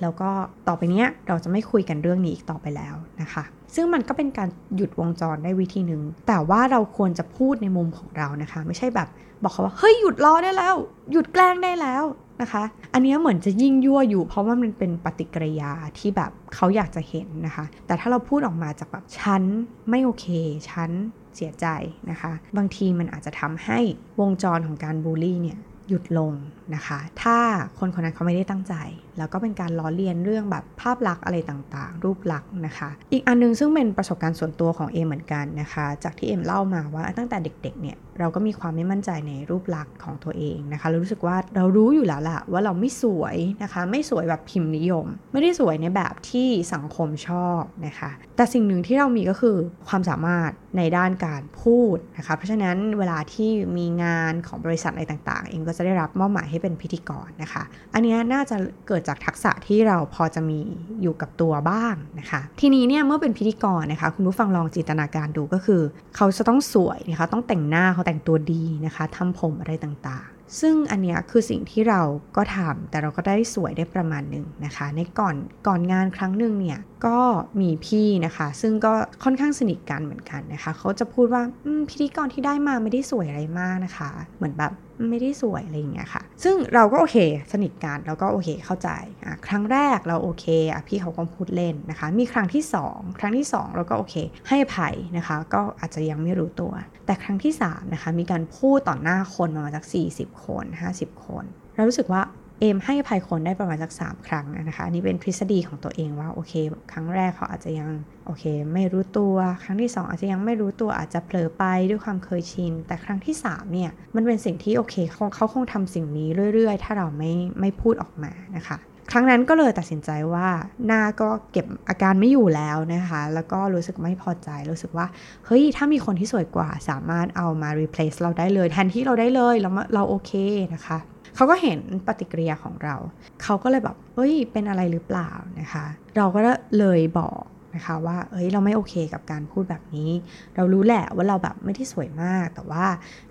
[0.00, 0.30] แล้วก็
[0.68, 9.08] ต่อไปเนี้ยเราจะไม่คุยกันเรื่องนี้อีกต่อไปแล้วนะคะซึ่งมันก็เป็นการหยุดวงจรได้วิธีหนึ่ง แต่ว่าเราควรจะพูดในมุมของเรานะคะ ไม่ใช่แบบ
[9.42, 10.74] บอกเขาว่า เฮ้ย หยุดล้อได้แล้ว
[11.12, 12.04] หยุดแกล้งได้แล้ว
[12.42, 19.42] นะคะ อันนี้เหมือนจะยิ่งยั่วอยู่ เพราะว่ามันเป็นปฏิกิริยาที่แบบเขาอยากจะเห็นนะคะ แต่ถ้าเราพูดออกมาจากแบบฉัน
[19.90, 20.26] ไม่โอเค
[20.70, 20.90] ฉัน
[21.36, 21.66] เสียใจ
[22.10, 23.78] นะคะ บางทีมันอาจจะทำให้
[24.20, 26.32] วงจรของการบูลลี่เนี่ยหยุดลง
[26.74, 27.38] นะคะ ถ้า
[27.78, 28.74] คนคนนั้นเขาไม่ได้ตั้งใจ
[29.18, 49.56] แล้วก็เป็นการล้อเลียนเรื่องแบบภาพลักษณ์อะไรต่างๆ รูปลักษณ์นะคะ อีกอันนึงซึ่งเป็นประสบการณ์ส่วนตัวของเอมเหมือนกันนะคะ จากที่เอมเล่ามาว่าตั้งแต่เด็กๆเนี่ยเราก็มีความไม่มั่นใจในรูปลักษณ์ของตัวเองนะคะ เรารู้สึกว่าเรารู้อยู่แล้วล่ะว่าเราไม่สวยนะคะ ไม่สวยแบบพิมพ์นิยม ไม่ได้สวยในแบบที่สังคมชอบนะคะ แต่สิ่งหนึ่งที่เรามีก็คือ
[49.88, 57.62] ความสามารถในด้านการพูดนะคะ เพราะฉะนั้นเวลาที่มีงานของบริษัทอะไรต่างๆ เองก็ก็จะได้รับมอบหมายให้เป็นพิธีกรนะคะ
[57.94, 58.56] อันนี้น่าจะ
[58.88, 60.58] เกิดจากทักษะที่เราพอจะมี
[61.02, 65.82] อยู่กับตัวบ้างนะคะ ทีนี้เนี่ยเมื่อเป็นพิธีกรนะคะ คุณผู้ฟังลองจินตนาการดูก็คือ
[66.16, 72.00] เขาจะต้องสวยนะคะ ต้องแต่งหน้าเขาแต่งตัวดีนะคะทำผมอะไรต่างๆซึ่งอันนี้คือสิ่งที่เรา
[72.36, 77.18] ก็ทำแต่เราก็ได้สวยได้ประมาณหนึ่งนะคะ ในก่อนก่อนงานครั้งหนึ่งเนี่ยก็
[77.60, 78.92] มีพี่นะคะ ซึ่งก็
[79.24, 81.42] ค่อนข้างสนิทกันเหมือนกันนะคะ เขาจะพูดว่า
[81.88, 84.72] พิธีกรที่ได้มาไม่ได้สวยอะไรมากนะคะ เหมือนแบบ
[85.10, 87.16] ไม่ได้สวยอะไรอย่างเงี้ยค่ะ ซึ่งเราก็โอเค
[87.52, 88.88] สนิทกันเราก็โอเคเข้าใจ
[89.24, 94.14] อะครั้งแรกเราโอเคอะพี่เขาก็พูดเล่นนะคะ มีครั้งที่ 2 ครั้งที่ 2 เราก็โอเค
[94.48, 96.72] ให้อภัยนะคะ ก็อาจจะยังไม่รู้ตัว
[97.06, 100.64] แต่ครั้งที่3นะคะมีการพูดต่อหน้าคนมาจาก 40คน
[100.96, 102.22] 50 คน เรารู้สึกว่า
[102.60, 106.52] เอมให้อภัยคนได้ประมาณสัก 3 ครั้งนะคะอันนี้เป็นทฤษฎีของตัวเองว่าโอเค
[106.92, 107.88] ครั้งแรกเขาอาจจะยัง
[108.26, 118.78] โอเค ไม่รู้ตัว ครั้งที่ 2 อาจจะยังไม่รู้ตัวอาจจะเผลอไปด้วยความเคยชิน แต่ครั้งที่ 3 เนี่ย มันเป็นสิ่งที่โอเคเขาเขาคงทำสิ่งนี้เรื่อยๆ ถ้าเราไม่ไม่พูดออกมานะคะ
[119.14, 120.48] ครั้งนั้นก็เลยตัดสินใจว่า
[120.86, 125.06] หน้าก็เก็บอาการไม่อยู่แล้วนะคะ แล้วก็รู้สึกไม่พอใจ รู้สึกว่า
[125.46, 130.32] เฮ้ย ถ้ามีคนที่สวยกว่า สามารถเอามา replace เราได้เลย แทนที่เราได้เลยแล้วเราโอเค
[130.74, 130.98] นะคะ
[131.36, 132.96] เขาก็เห็นปฏิกิริยาของเรา
[133.42, 135.84] เขาก็เลยแบบเอ้ย เป็นอะไรหรือเปล่านะคะ
[136.16, 136.40] เราก็
[136.78, 137.42] เลยบอก
[137.74, 140.10] นะคะว่า เอ้ย เราไม่โอเคกับการพูดแบบนี้
[140.56, 142.84] เรารู้แหละว่าเราแบบไม่ได้สวยมาก แต่ว่า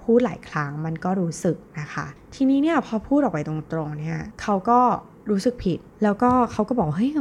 [0.04, 4.80] พูดหลายครั้งมันก็รู้สึกนะคะ ทีนี้เนี่ยพอพูดออกไปตรงๆ เนี่ยเขาก็
[5.32, 7.12] รู้สึกผิด แล้วก็เขาก็บอกเฮ้ย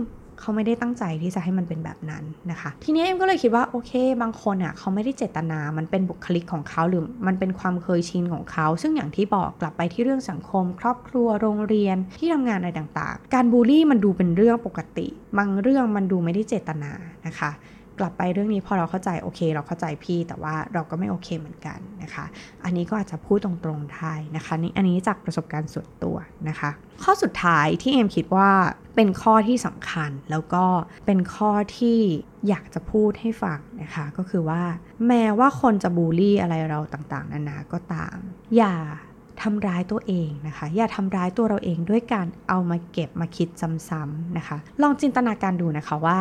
[0.41, 3.93] เขาไม่ได้ตั้งใจที่จะให้มันเป็นแบบนั้นนะคะ ทีนี้เอ็มก็เลยคิดว่าโอเค
[4.23, 15.07] บางคนอะเขาไม่ได้เจตนา มันเป็นบุคลิกของเขาหรือมันเป็นความเคยชินของเขา ซึ่งอย่างที่บอกกลับไปที่เรื่องสังคม ครอบครัวโรงเรียนที่ทำงานอะไรต่างๆ การบูลลี่มันดูเป็นเรื่องปกติ
[15.39, 16.93] บางเรื่องมันดูไม่ได้เจตนา
[17.27, 17.51] นะคะ
[18.01, 22.25] กลับไปเรื่องนี้พอเราเข้าใจโอเค เราเข้าใจพี่แต่ว่าเราก็ไม่โอเคเหมือนกันนะคะ
[22.65, 26.17] อันนี้ก็อาจจะพูดตรงๆได้นะคะนี่อันนี้จากประสบการณ์ส่วนตัว
[26.49, 26.71] นะคะ
[27.03, 28.51] ข้อสุดท้ายที่เอ็มคิดว่า
[28.97, 30.65] เป็นข้อที่สำคัญแล้วก็
[31.07, 31.99] เป็นข้อที่
[32.49, 34.63] อยากจะพูดให้ฟังนะคะ ก็คือว่า
[35.07, 38.17] แม้ว่าคนจะบูลลี่อะไรเราต่างๆ นานาก็ตาม
[38.57, 38.75] อย่า
[39.43, 43.49] ทำร้ายตัวเองนะคะ อย่าทำร้ายตัวเราเองด้วยการเอามาเก็บมาคิด
[43.89, 46.19] ซ้ำๆนะคะ ลองจินตนาการดูนะคะว่า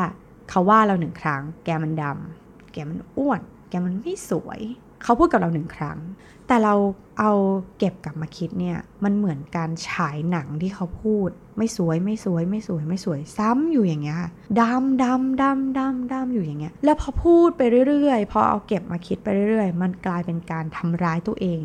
[0.49, 4.59] เขาว่าเราหนึ่งครั้ง แกมันดำแกมันอ้วน แกมันไม่สวย
[5.03, 5.99] เขาพูดกับเราหนึ่งครั้ง
[6.47, 6.75] แต่เรา
[7.19, 7.31] เอา
[7.77, 14.19] เก็บกลับมาคิดเนี่ย มันเหมือนการฉายหนังที่เขาพูด ไม่สวยไม่สวยไม่สวยไม่สวย ซ้ำอยู่อย่างเงี้ย
[14.61, 21.61] ดำดำดำดำดำอยู่อย่างเงี้ย แล้วพอพูดไปเรื่อยๆ พอเอาเก็บมาคิดไปเรื่อยๆ มันกลายเป็นการทำร้ายตัวเอง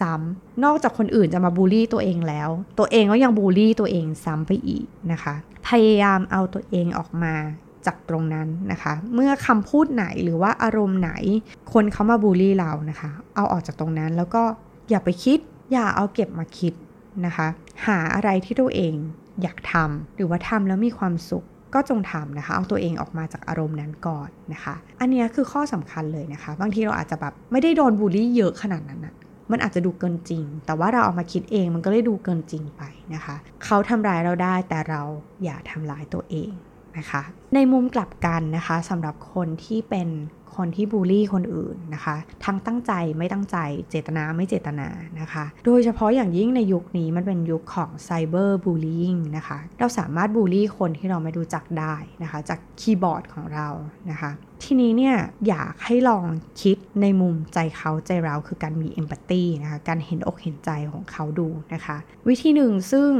[0.00, 5.34] ซ้ำๆนอกจากคนอื่นจะมาบูลลี่ตัวเองแล้ว ตัวเองก็ยังบูลลี่ตัวเองซ้ำไปอีกนะคะ
[5.68, 7.34] พยายามเอาตัวเองออกมา
[7.86, 11.12] จากตรงนั้นนะคะ เมื่อคำพูดไหนหรือว่าอารมณ์ไหน
[11.72, 14.42] คนเขามาบูลลี่เรานะคะ เอาออกจากตรงนั้นแล้วก็
[14.90, 15.38] อย่าไปคิด
[15.72, 16.74] อย่าเอาเก็บมาคิด
[17.26, 17.46] นะคะ
[17.86, 18.94] หาอะไรที่ตัวเอง
[19.42, 29.14] อยากทำหรือว่าทำแล้วมีความสุขก็จงทำนะคะ เอาตัวเองออกมาจากอารมณ์นั้นก่อนนะคะ อันนี้คือข้อสำคัญเลยนะคะ บางทีเราอาจจะแบบไม่ได้โดนบูลลี่เยอะขนาดนั้นนะ
[29.50, 32.82] มันอาจจะดูเกินจริง แต่ว่าเราเอามาคิดเองมันก็เลยดูเกินจริงไป
[33.14, 35.02] นะคะ เขาทำร้ายเราได้แต่เรา
[35.44, 36.50] อย่าทำร้ายตัวเอง
[37.00, 37.22] นะคะ
[37.54, 40.08] ในมุมกลับกันนะคะสำหรับคนที่เป็น
[40.56, 43.56] คนที่บูลลี่คนอื่นนะคะ ทั้งตั้งใจไม่ตั้งใจ
[43.90, 44.88] เจตนาไม่เจตนา
[45.20, 53.68] นะคะ โดยเฉพาะอย่างยิ่งในยุคนี้มันเป็นยุคของไซเบอร์บูลลี่นะคะ เราสามารถบูลลี่คนที่เราไม่รู้จักได้นะคะ จากคีย์บอร์ดของเรา
[54.10, 54.30] นะคะ
[54.64, 55.16] ทีนี้เนี่ย
[55.48, 56.24] อยากให้ลอง
[56.62, 61.96] คิดในมุมใจเขาใจเราคือการมีเอมพัตตีนะคะการเห็นอกเห็นใจของเขาดูนะคะ
[62.28, 63.10] วิธีหนึ่งซึ่ง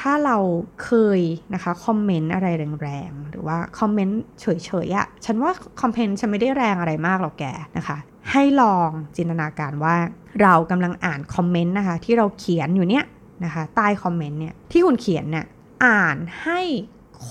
[0.00, 0.38] ถ้าเรา
[0.84, 1.20] เคย
[1.54, 2.46] นะคะคอมเมนต์อะไร
[2.82, 4.46] แรงๆ หรือว่าคอมเมนต์เฉ
[4.86, 7.44] ยๆอะ่ะฉันว่าคอมเมนต์ฉันไม่ได้แรงอะไรมากหรอกแก
[7.76, 7.98] นะคะ
[8.30, 9.96] ให้ลองจินตนาการว่า
[10.42, 13.04] เรากำลังอ่านคอมเมนต์นะคะที่เราเขียนอยู่เนี่ย
[13.44, 15.46] นะคะใต้คอมเมนต์เนี่ยที่คุณเขียนเนี่ย
[15.84, 16.60] อ่านให้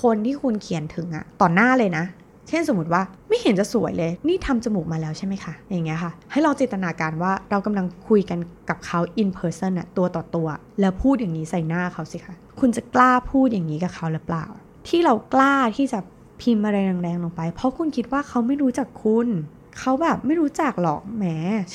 [0.02, 2.06] คนที่คุณเขียนถึงอะต่อหน้าเลยนะ
[2.50, 10.48] เช่นสมมติว่าไม่เห็นจะสวยเลย นี่ทำจมูกมาแล้วใช่ไหมคะ อย่างเงี้ยค่ะ ให้เราจินตนาการว่าเรากำลังคุยกันกับเขา in person อะตัวต่อตัว
[10.80, 14.46] แล้วพูดอย่างนี้ใส่หน้าเขาสิคะ คุณจะกล้าพูดอย่างนี้กับเขาหรือเปล่า
[14.88, 16.00] ที่เรากล้าที่จะ
[16.42, 19.28] พิมพ์อะไรแรงๆลงไป เพราะคุณคิดว่าเขาไม่รู้จักคุณ
[19.80, 21.26] เขาแบบไม่รู้จักหรอกแหม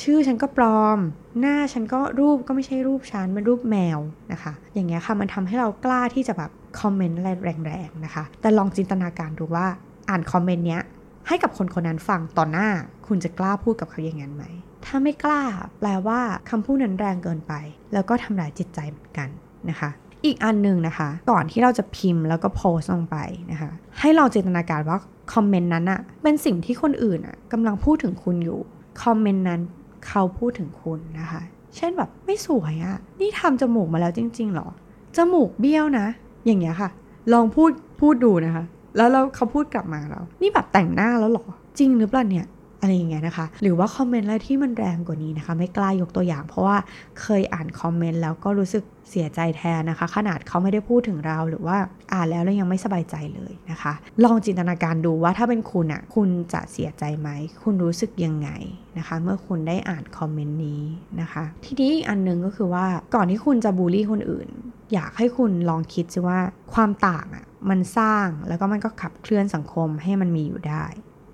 [0.03, 0.99] ชื่อฉันก็ปลอม
[1.41, 3.99] หน้าฉันก็รูปก็ไม่ใช่รูปฉันเป็นรูปแมว
[4.33, 6.51] นะคะ อย่างเงี้ยค่ะมันทำให้เรากล้าที่จะแบบ
[6.81, 7.31] คอมเมนต์อะไร
[7.67, 9.67] แรงๆนะคะ แต่ลองจินตนาการดูว่า
[10.09, 10.83] อ่านคอมเมนต์เนี้ย
[11.29, 12.69] ให้กับคนคนนั้นฟังต่อหน้า
[13.07, 14.45] คุณจะกล้าพูดกับเขาอย่างนั้นไหม
[14.85, 15.43] ถ้าไม่กล้า
[15.79, 17.53] แปลว่าคำพูดนั้นแรงเกินไป
[17.93, 19.29] แล้วก็ทำลายจิตใจเหมือนกัน
[19.71, 19.91] นะคะ
[20.25, 23.17] อีกอันหนึ่งนะคะ ก่อนที่เราจะพิมพ์แล้วก็โพสลงไป
[23.53, 24.99] นะคะ ให้เราจินตนาการว่า
[25.33, 28.61] คอมเมนต์นั้นอะเป็นสิ่งที่คนอื่นอะกำลังพูดถึงคุณอยู่
[29.03, 29.61] คอมเมนต์นั้น
[30.07, 34.69] เขาพูดถึงคุณนะคะเเช่นแบบไม่สวยอะนี่ทำจมูกมาแล้วจริงๆหรอ
[35.17, 36.07] จมูกเบี้ยวนะ
[36.47, 36.91] อย่างเงี้ยค่ะ
[37.33, 38.65] ลองพูดพูดดูนะคะ
[38.99, 41.47] แล้วเราเขาพูดกลับมาเรา นี่แบบแต่งหน้าแล้วหรอ
[41.79, 42.47] จริงหรือเปล่าเนี่ย
[42.81, 46.77] อะไรอย่างเงี้ยนะคะ หรือว่าคอมเมนต์อะไรที่มันแรงกว่านี้นะคะ ไม่กล้ายกตัวอย่าง เพราะว่า
[47.21, 51.77] เคยอ่านคอมเมนต์แล้วก็รู้สึกเสียใจแทนนะคะ ขนาดเขาไม่ได้พูดถึงเราหรือว่า
[52.13, 53.93] อ่านแล้วแล้วยังไม่สบายใจเลยนะคะ
[54.25, 57.29] ลองจินตนาการดูว่าถ้าเป็นคุณอะ่ะคุณจะเสียใจไหม
[57.63, 58.51] คุณรู้สึกยังไง
[58.99, 60.83] นะคะ เมื่อคุณได้อ่านคอมเมนต์นี้
[61.21, 64.49] นะคะ ทีนี้อีกอันนึงก็คือว่าก่อนที่คุณจะบูลลี่คนอื่น
[64.93, 66.39] อยากให้คุณลองคิดซิว่า
[66.75, 70.85] ความต่างอะมันสร้างแล้วก็มันก็ขับเคลื่อนสังคมให้มันมีอยู่ได้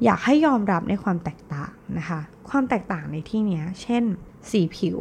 [0.04, 4.04] อยากให้ยอมรับในความแตกต่างนะคะ ความแตกต่างในที่นี้เช่น
[4.50, 4.98] สีผิว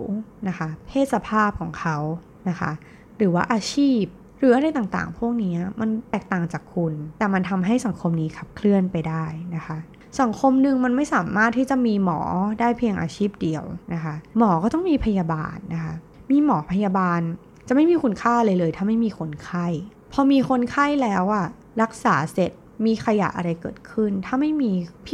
[0.47, 1.97] นะคะ เพศสภาพของเขา
[2.49, 2.71] นะคะ
[3.17, 4.03] หรือว่าอาชีพ
[4.37, 9.77] หรืออะไรต่างๆ พวกนี้มันแตกต่างจากคุณ แต่มันทำให้สังคมนี้ขับเคลื่อนไปได้นะคะ
[10.21, 12.19] สังคมหนึ่งมันไม่สามารถที่จะมีหมอ
[12.59, 13.63] ได้เพียงอาชีพเดียว
[13.93, 15.93] นะคะ หมอก็ต้องมีพยาบาลนะคะ
[16.31, 17.21] มีหมอพยาบาล
[17.67, 19.67] จะไม่มีคุณค่าเลยเลย ถ้าไม่มีคนไข้
[20.13, 21.47] พอมีคนไข้แล้วอะ
[21.81, 22.51] รักษาเสร็จ
[22.85, 24.71] มีขยะอะไรเกิดขึ้น ถ้าไม่มี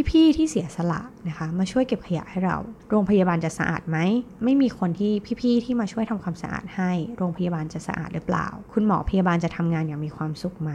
[0.10, 2.58] พี่ๆที่เสียสละนะคะ มาช่วยเก็บขยะให้เรา
[2.90, 3.98] โรงพยาบาลจะสะอาดไหม
[4.44, 10.72] ไม่มีคนที่พี่ๆที่มาช่วยทำความสะอาดให้ โรงพยาบาลจะสะอาดหรือเปล่า คุณหมอพยาบาลจะทำงานอย่างมีความสุขไหม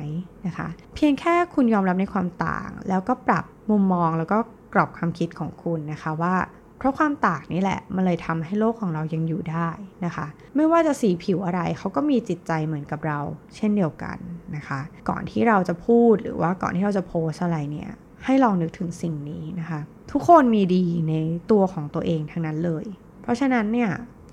[0.47, 4.39] นะคะ เพียงแค่คุณยอมรับในความต่าง แล้วก็ปรับมุมมองแล้วก็
[4.75, 6.35] กรอบความคิดของคุณนะคะว่า
[6.79, 9.69] เพราะความต่างนี่แหละ มันเลยทำให้โลกของเรายังอยู่ได้
[10.05, 13.21] นะคะ ไม่ว่าจะสีผิวอะไรเขาก็มีจิตใจเหมือนกับเรา
[13.57, 14.19] เช่นเดียวกัน
[14.57, 17.91] นะคะ ก่อนที่เราจะพูดหรือว่าก่อนที่เราจะโพสอะไรเนี่ย
[18.25, 19.81] ให้ลองนึกถึงสิ่งนี้นะคะ
[20.13, 21.15] ทุกคนมีดีใน
[21.51, 22.85] ตัวของตัวเองทั้งนั้นเลย
[23.23, 23.91] เพราะฉะนั้นเนี่ย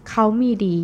[0.09, 0.77] เขามีดี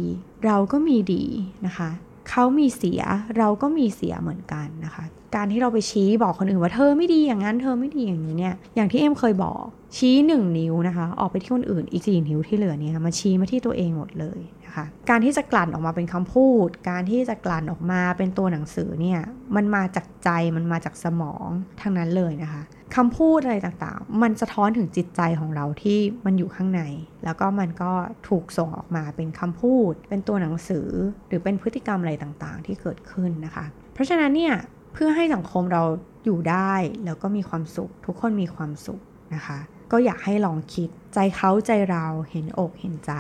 [0.46, 1.24] เราก็มีดี
[1.65, 1.89] นะคะ
[2.30, 3.02] เขามีเสีย
[3.38, 9.63] เราก็มีเสียเหมือนกันนะคะ การที่เราไปชี้บอกคนอื่นว่าเธอไม่ดีอย่างนั้นเธอไม่ดีอย่างนี้เนี่ยอย่างที่เอ็มเคยบอก
[9.98, 19.20] ชี้หนึ่งนิ้วนะคะ ออกไปที่คนอื่นอีกสี่นิ้วที่เหลือเนี่ยมาชี้มาที่ตัวเองหมดเลยนะคะ การที่จะกลั่นออกมาเป็นคำพูด การที่จะกลั่นออกมาเป็นตัวหนังสือเนี่ย
[19.56, 21.48] มันมาจากใจมันมาจากสมอง
[21.82, 22.63] ทั้งนั้นเลยนะคะ
[22.95, 26.82] คำพูดอะไรต่างๆ มันสะท้อนถึงจิตใจของเราที่มันอยู่ข้างใน
[27.23, 27.91] แล้วก็มันก็
[28.28, 30.88] ถูกส่งออกมาเป็นคำพูด เป็นตัวหนังสือ
[31.28, 34.56] หรือเป็นพฤติกรรมอะไรต่างๆ ที่เกิดขึ้นนะคะ เพราะฉะนั้นเนี่ย
[34.93, 35.84] เพื่อให้สังคมเรา
[36.26, 36.73] อยู่ได้
[37.06, 39.02] แล้วก็มีความสุข ทุกคนมีความสุข
[39.36, 39.60] นะคะ
[39.91, 43.13] ก็อยากให้ลองคิดใจเขาใจเราเห็นอกเห็นใจ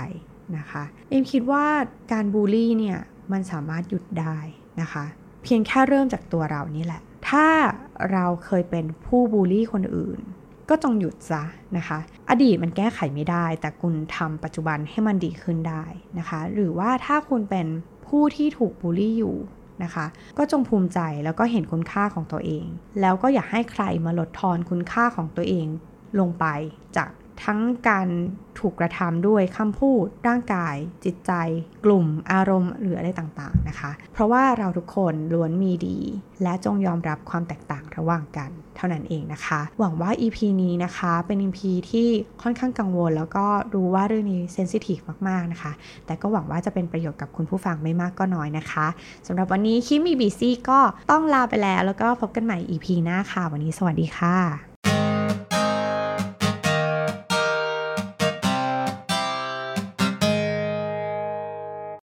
[0.57, 1.65] นะคะเอ็มคิดว่า
[2.11, 2.99] การบูลลี่เนี่ย
[3.31, 4.37] มันสามารถหยุดได้
[4.81, 5.05] นะคะ
[5.43, 7.47] เพียงแค่เริ่มจากตัวเรานี่แหละ ถ้า
[8.11, 10.19] เราเคยเป็นผู้บูลลี่คนอื่น
[10.69, 11.43] ก็จงหยุดซะ
[11.77, 15.83] นะคะ อดีตมันแก้ไขไม่ได้ แต่คุณทำปัจจุบันให้มันดีขึ้นได้
[16.19, 17.67] นะคะ หรือว่าถ้าคุณเป็น
[18.07, 19.35] ผู้ที่ถูกบูลลี่อยู่
[19.83, 20.05] นะคะ
[20.37, 22.65] ก็จงภูมิใจแล้วก็เห็นคุณค่าของตัวเอง
[23.01, 25.67] แล้วก็อย่าให้ใครมาลดทอนคุณค่าของตัวเอง
[26.19, 26.45] ลงไป
[26.97, 27.09] จาก
[27.43, 28.07] ทั้งการ
[28.59, 31.31] ถูกกระทำด้วยคำพูด ร่างกาย จิตใจ
[31.85, 35.97] กลุ่ม อารมณ์ หรืออะไรต่างๆนะคะ เพราะว่าเราทุกคนล้วนมีดี
[36.43, 41.59] และจงยอมรับความแตกต่างระหว่างกัน เท่านั้นเองนะคะ หวังว่า EP นี้นะคะเป็น EP
[41.91, 42.07] ที่
[42.41, 45.71] ค่อนข้างกังวล แล้วก็รู้ว่าเรื่องนี้เซนซิทีฟมากๆนะคะ
[46.05, 48.87] แต่ก็หวังว่าจะเป็นประโยชน์กับคุณผู้ฟังไม่มากก็น้อยนะคะ
[49.27, 50.79] สำหรับวันนี้คิมมีบีซี่ก็
[51.11, 54.66] ต้องลาไปแล้ว แล้วก็พบกันใหม่ EP หน้าค่ะ วันนี้สวัสดีค่ะ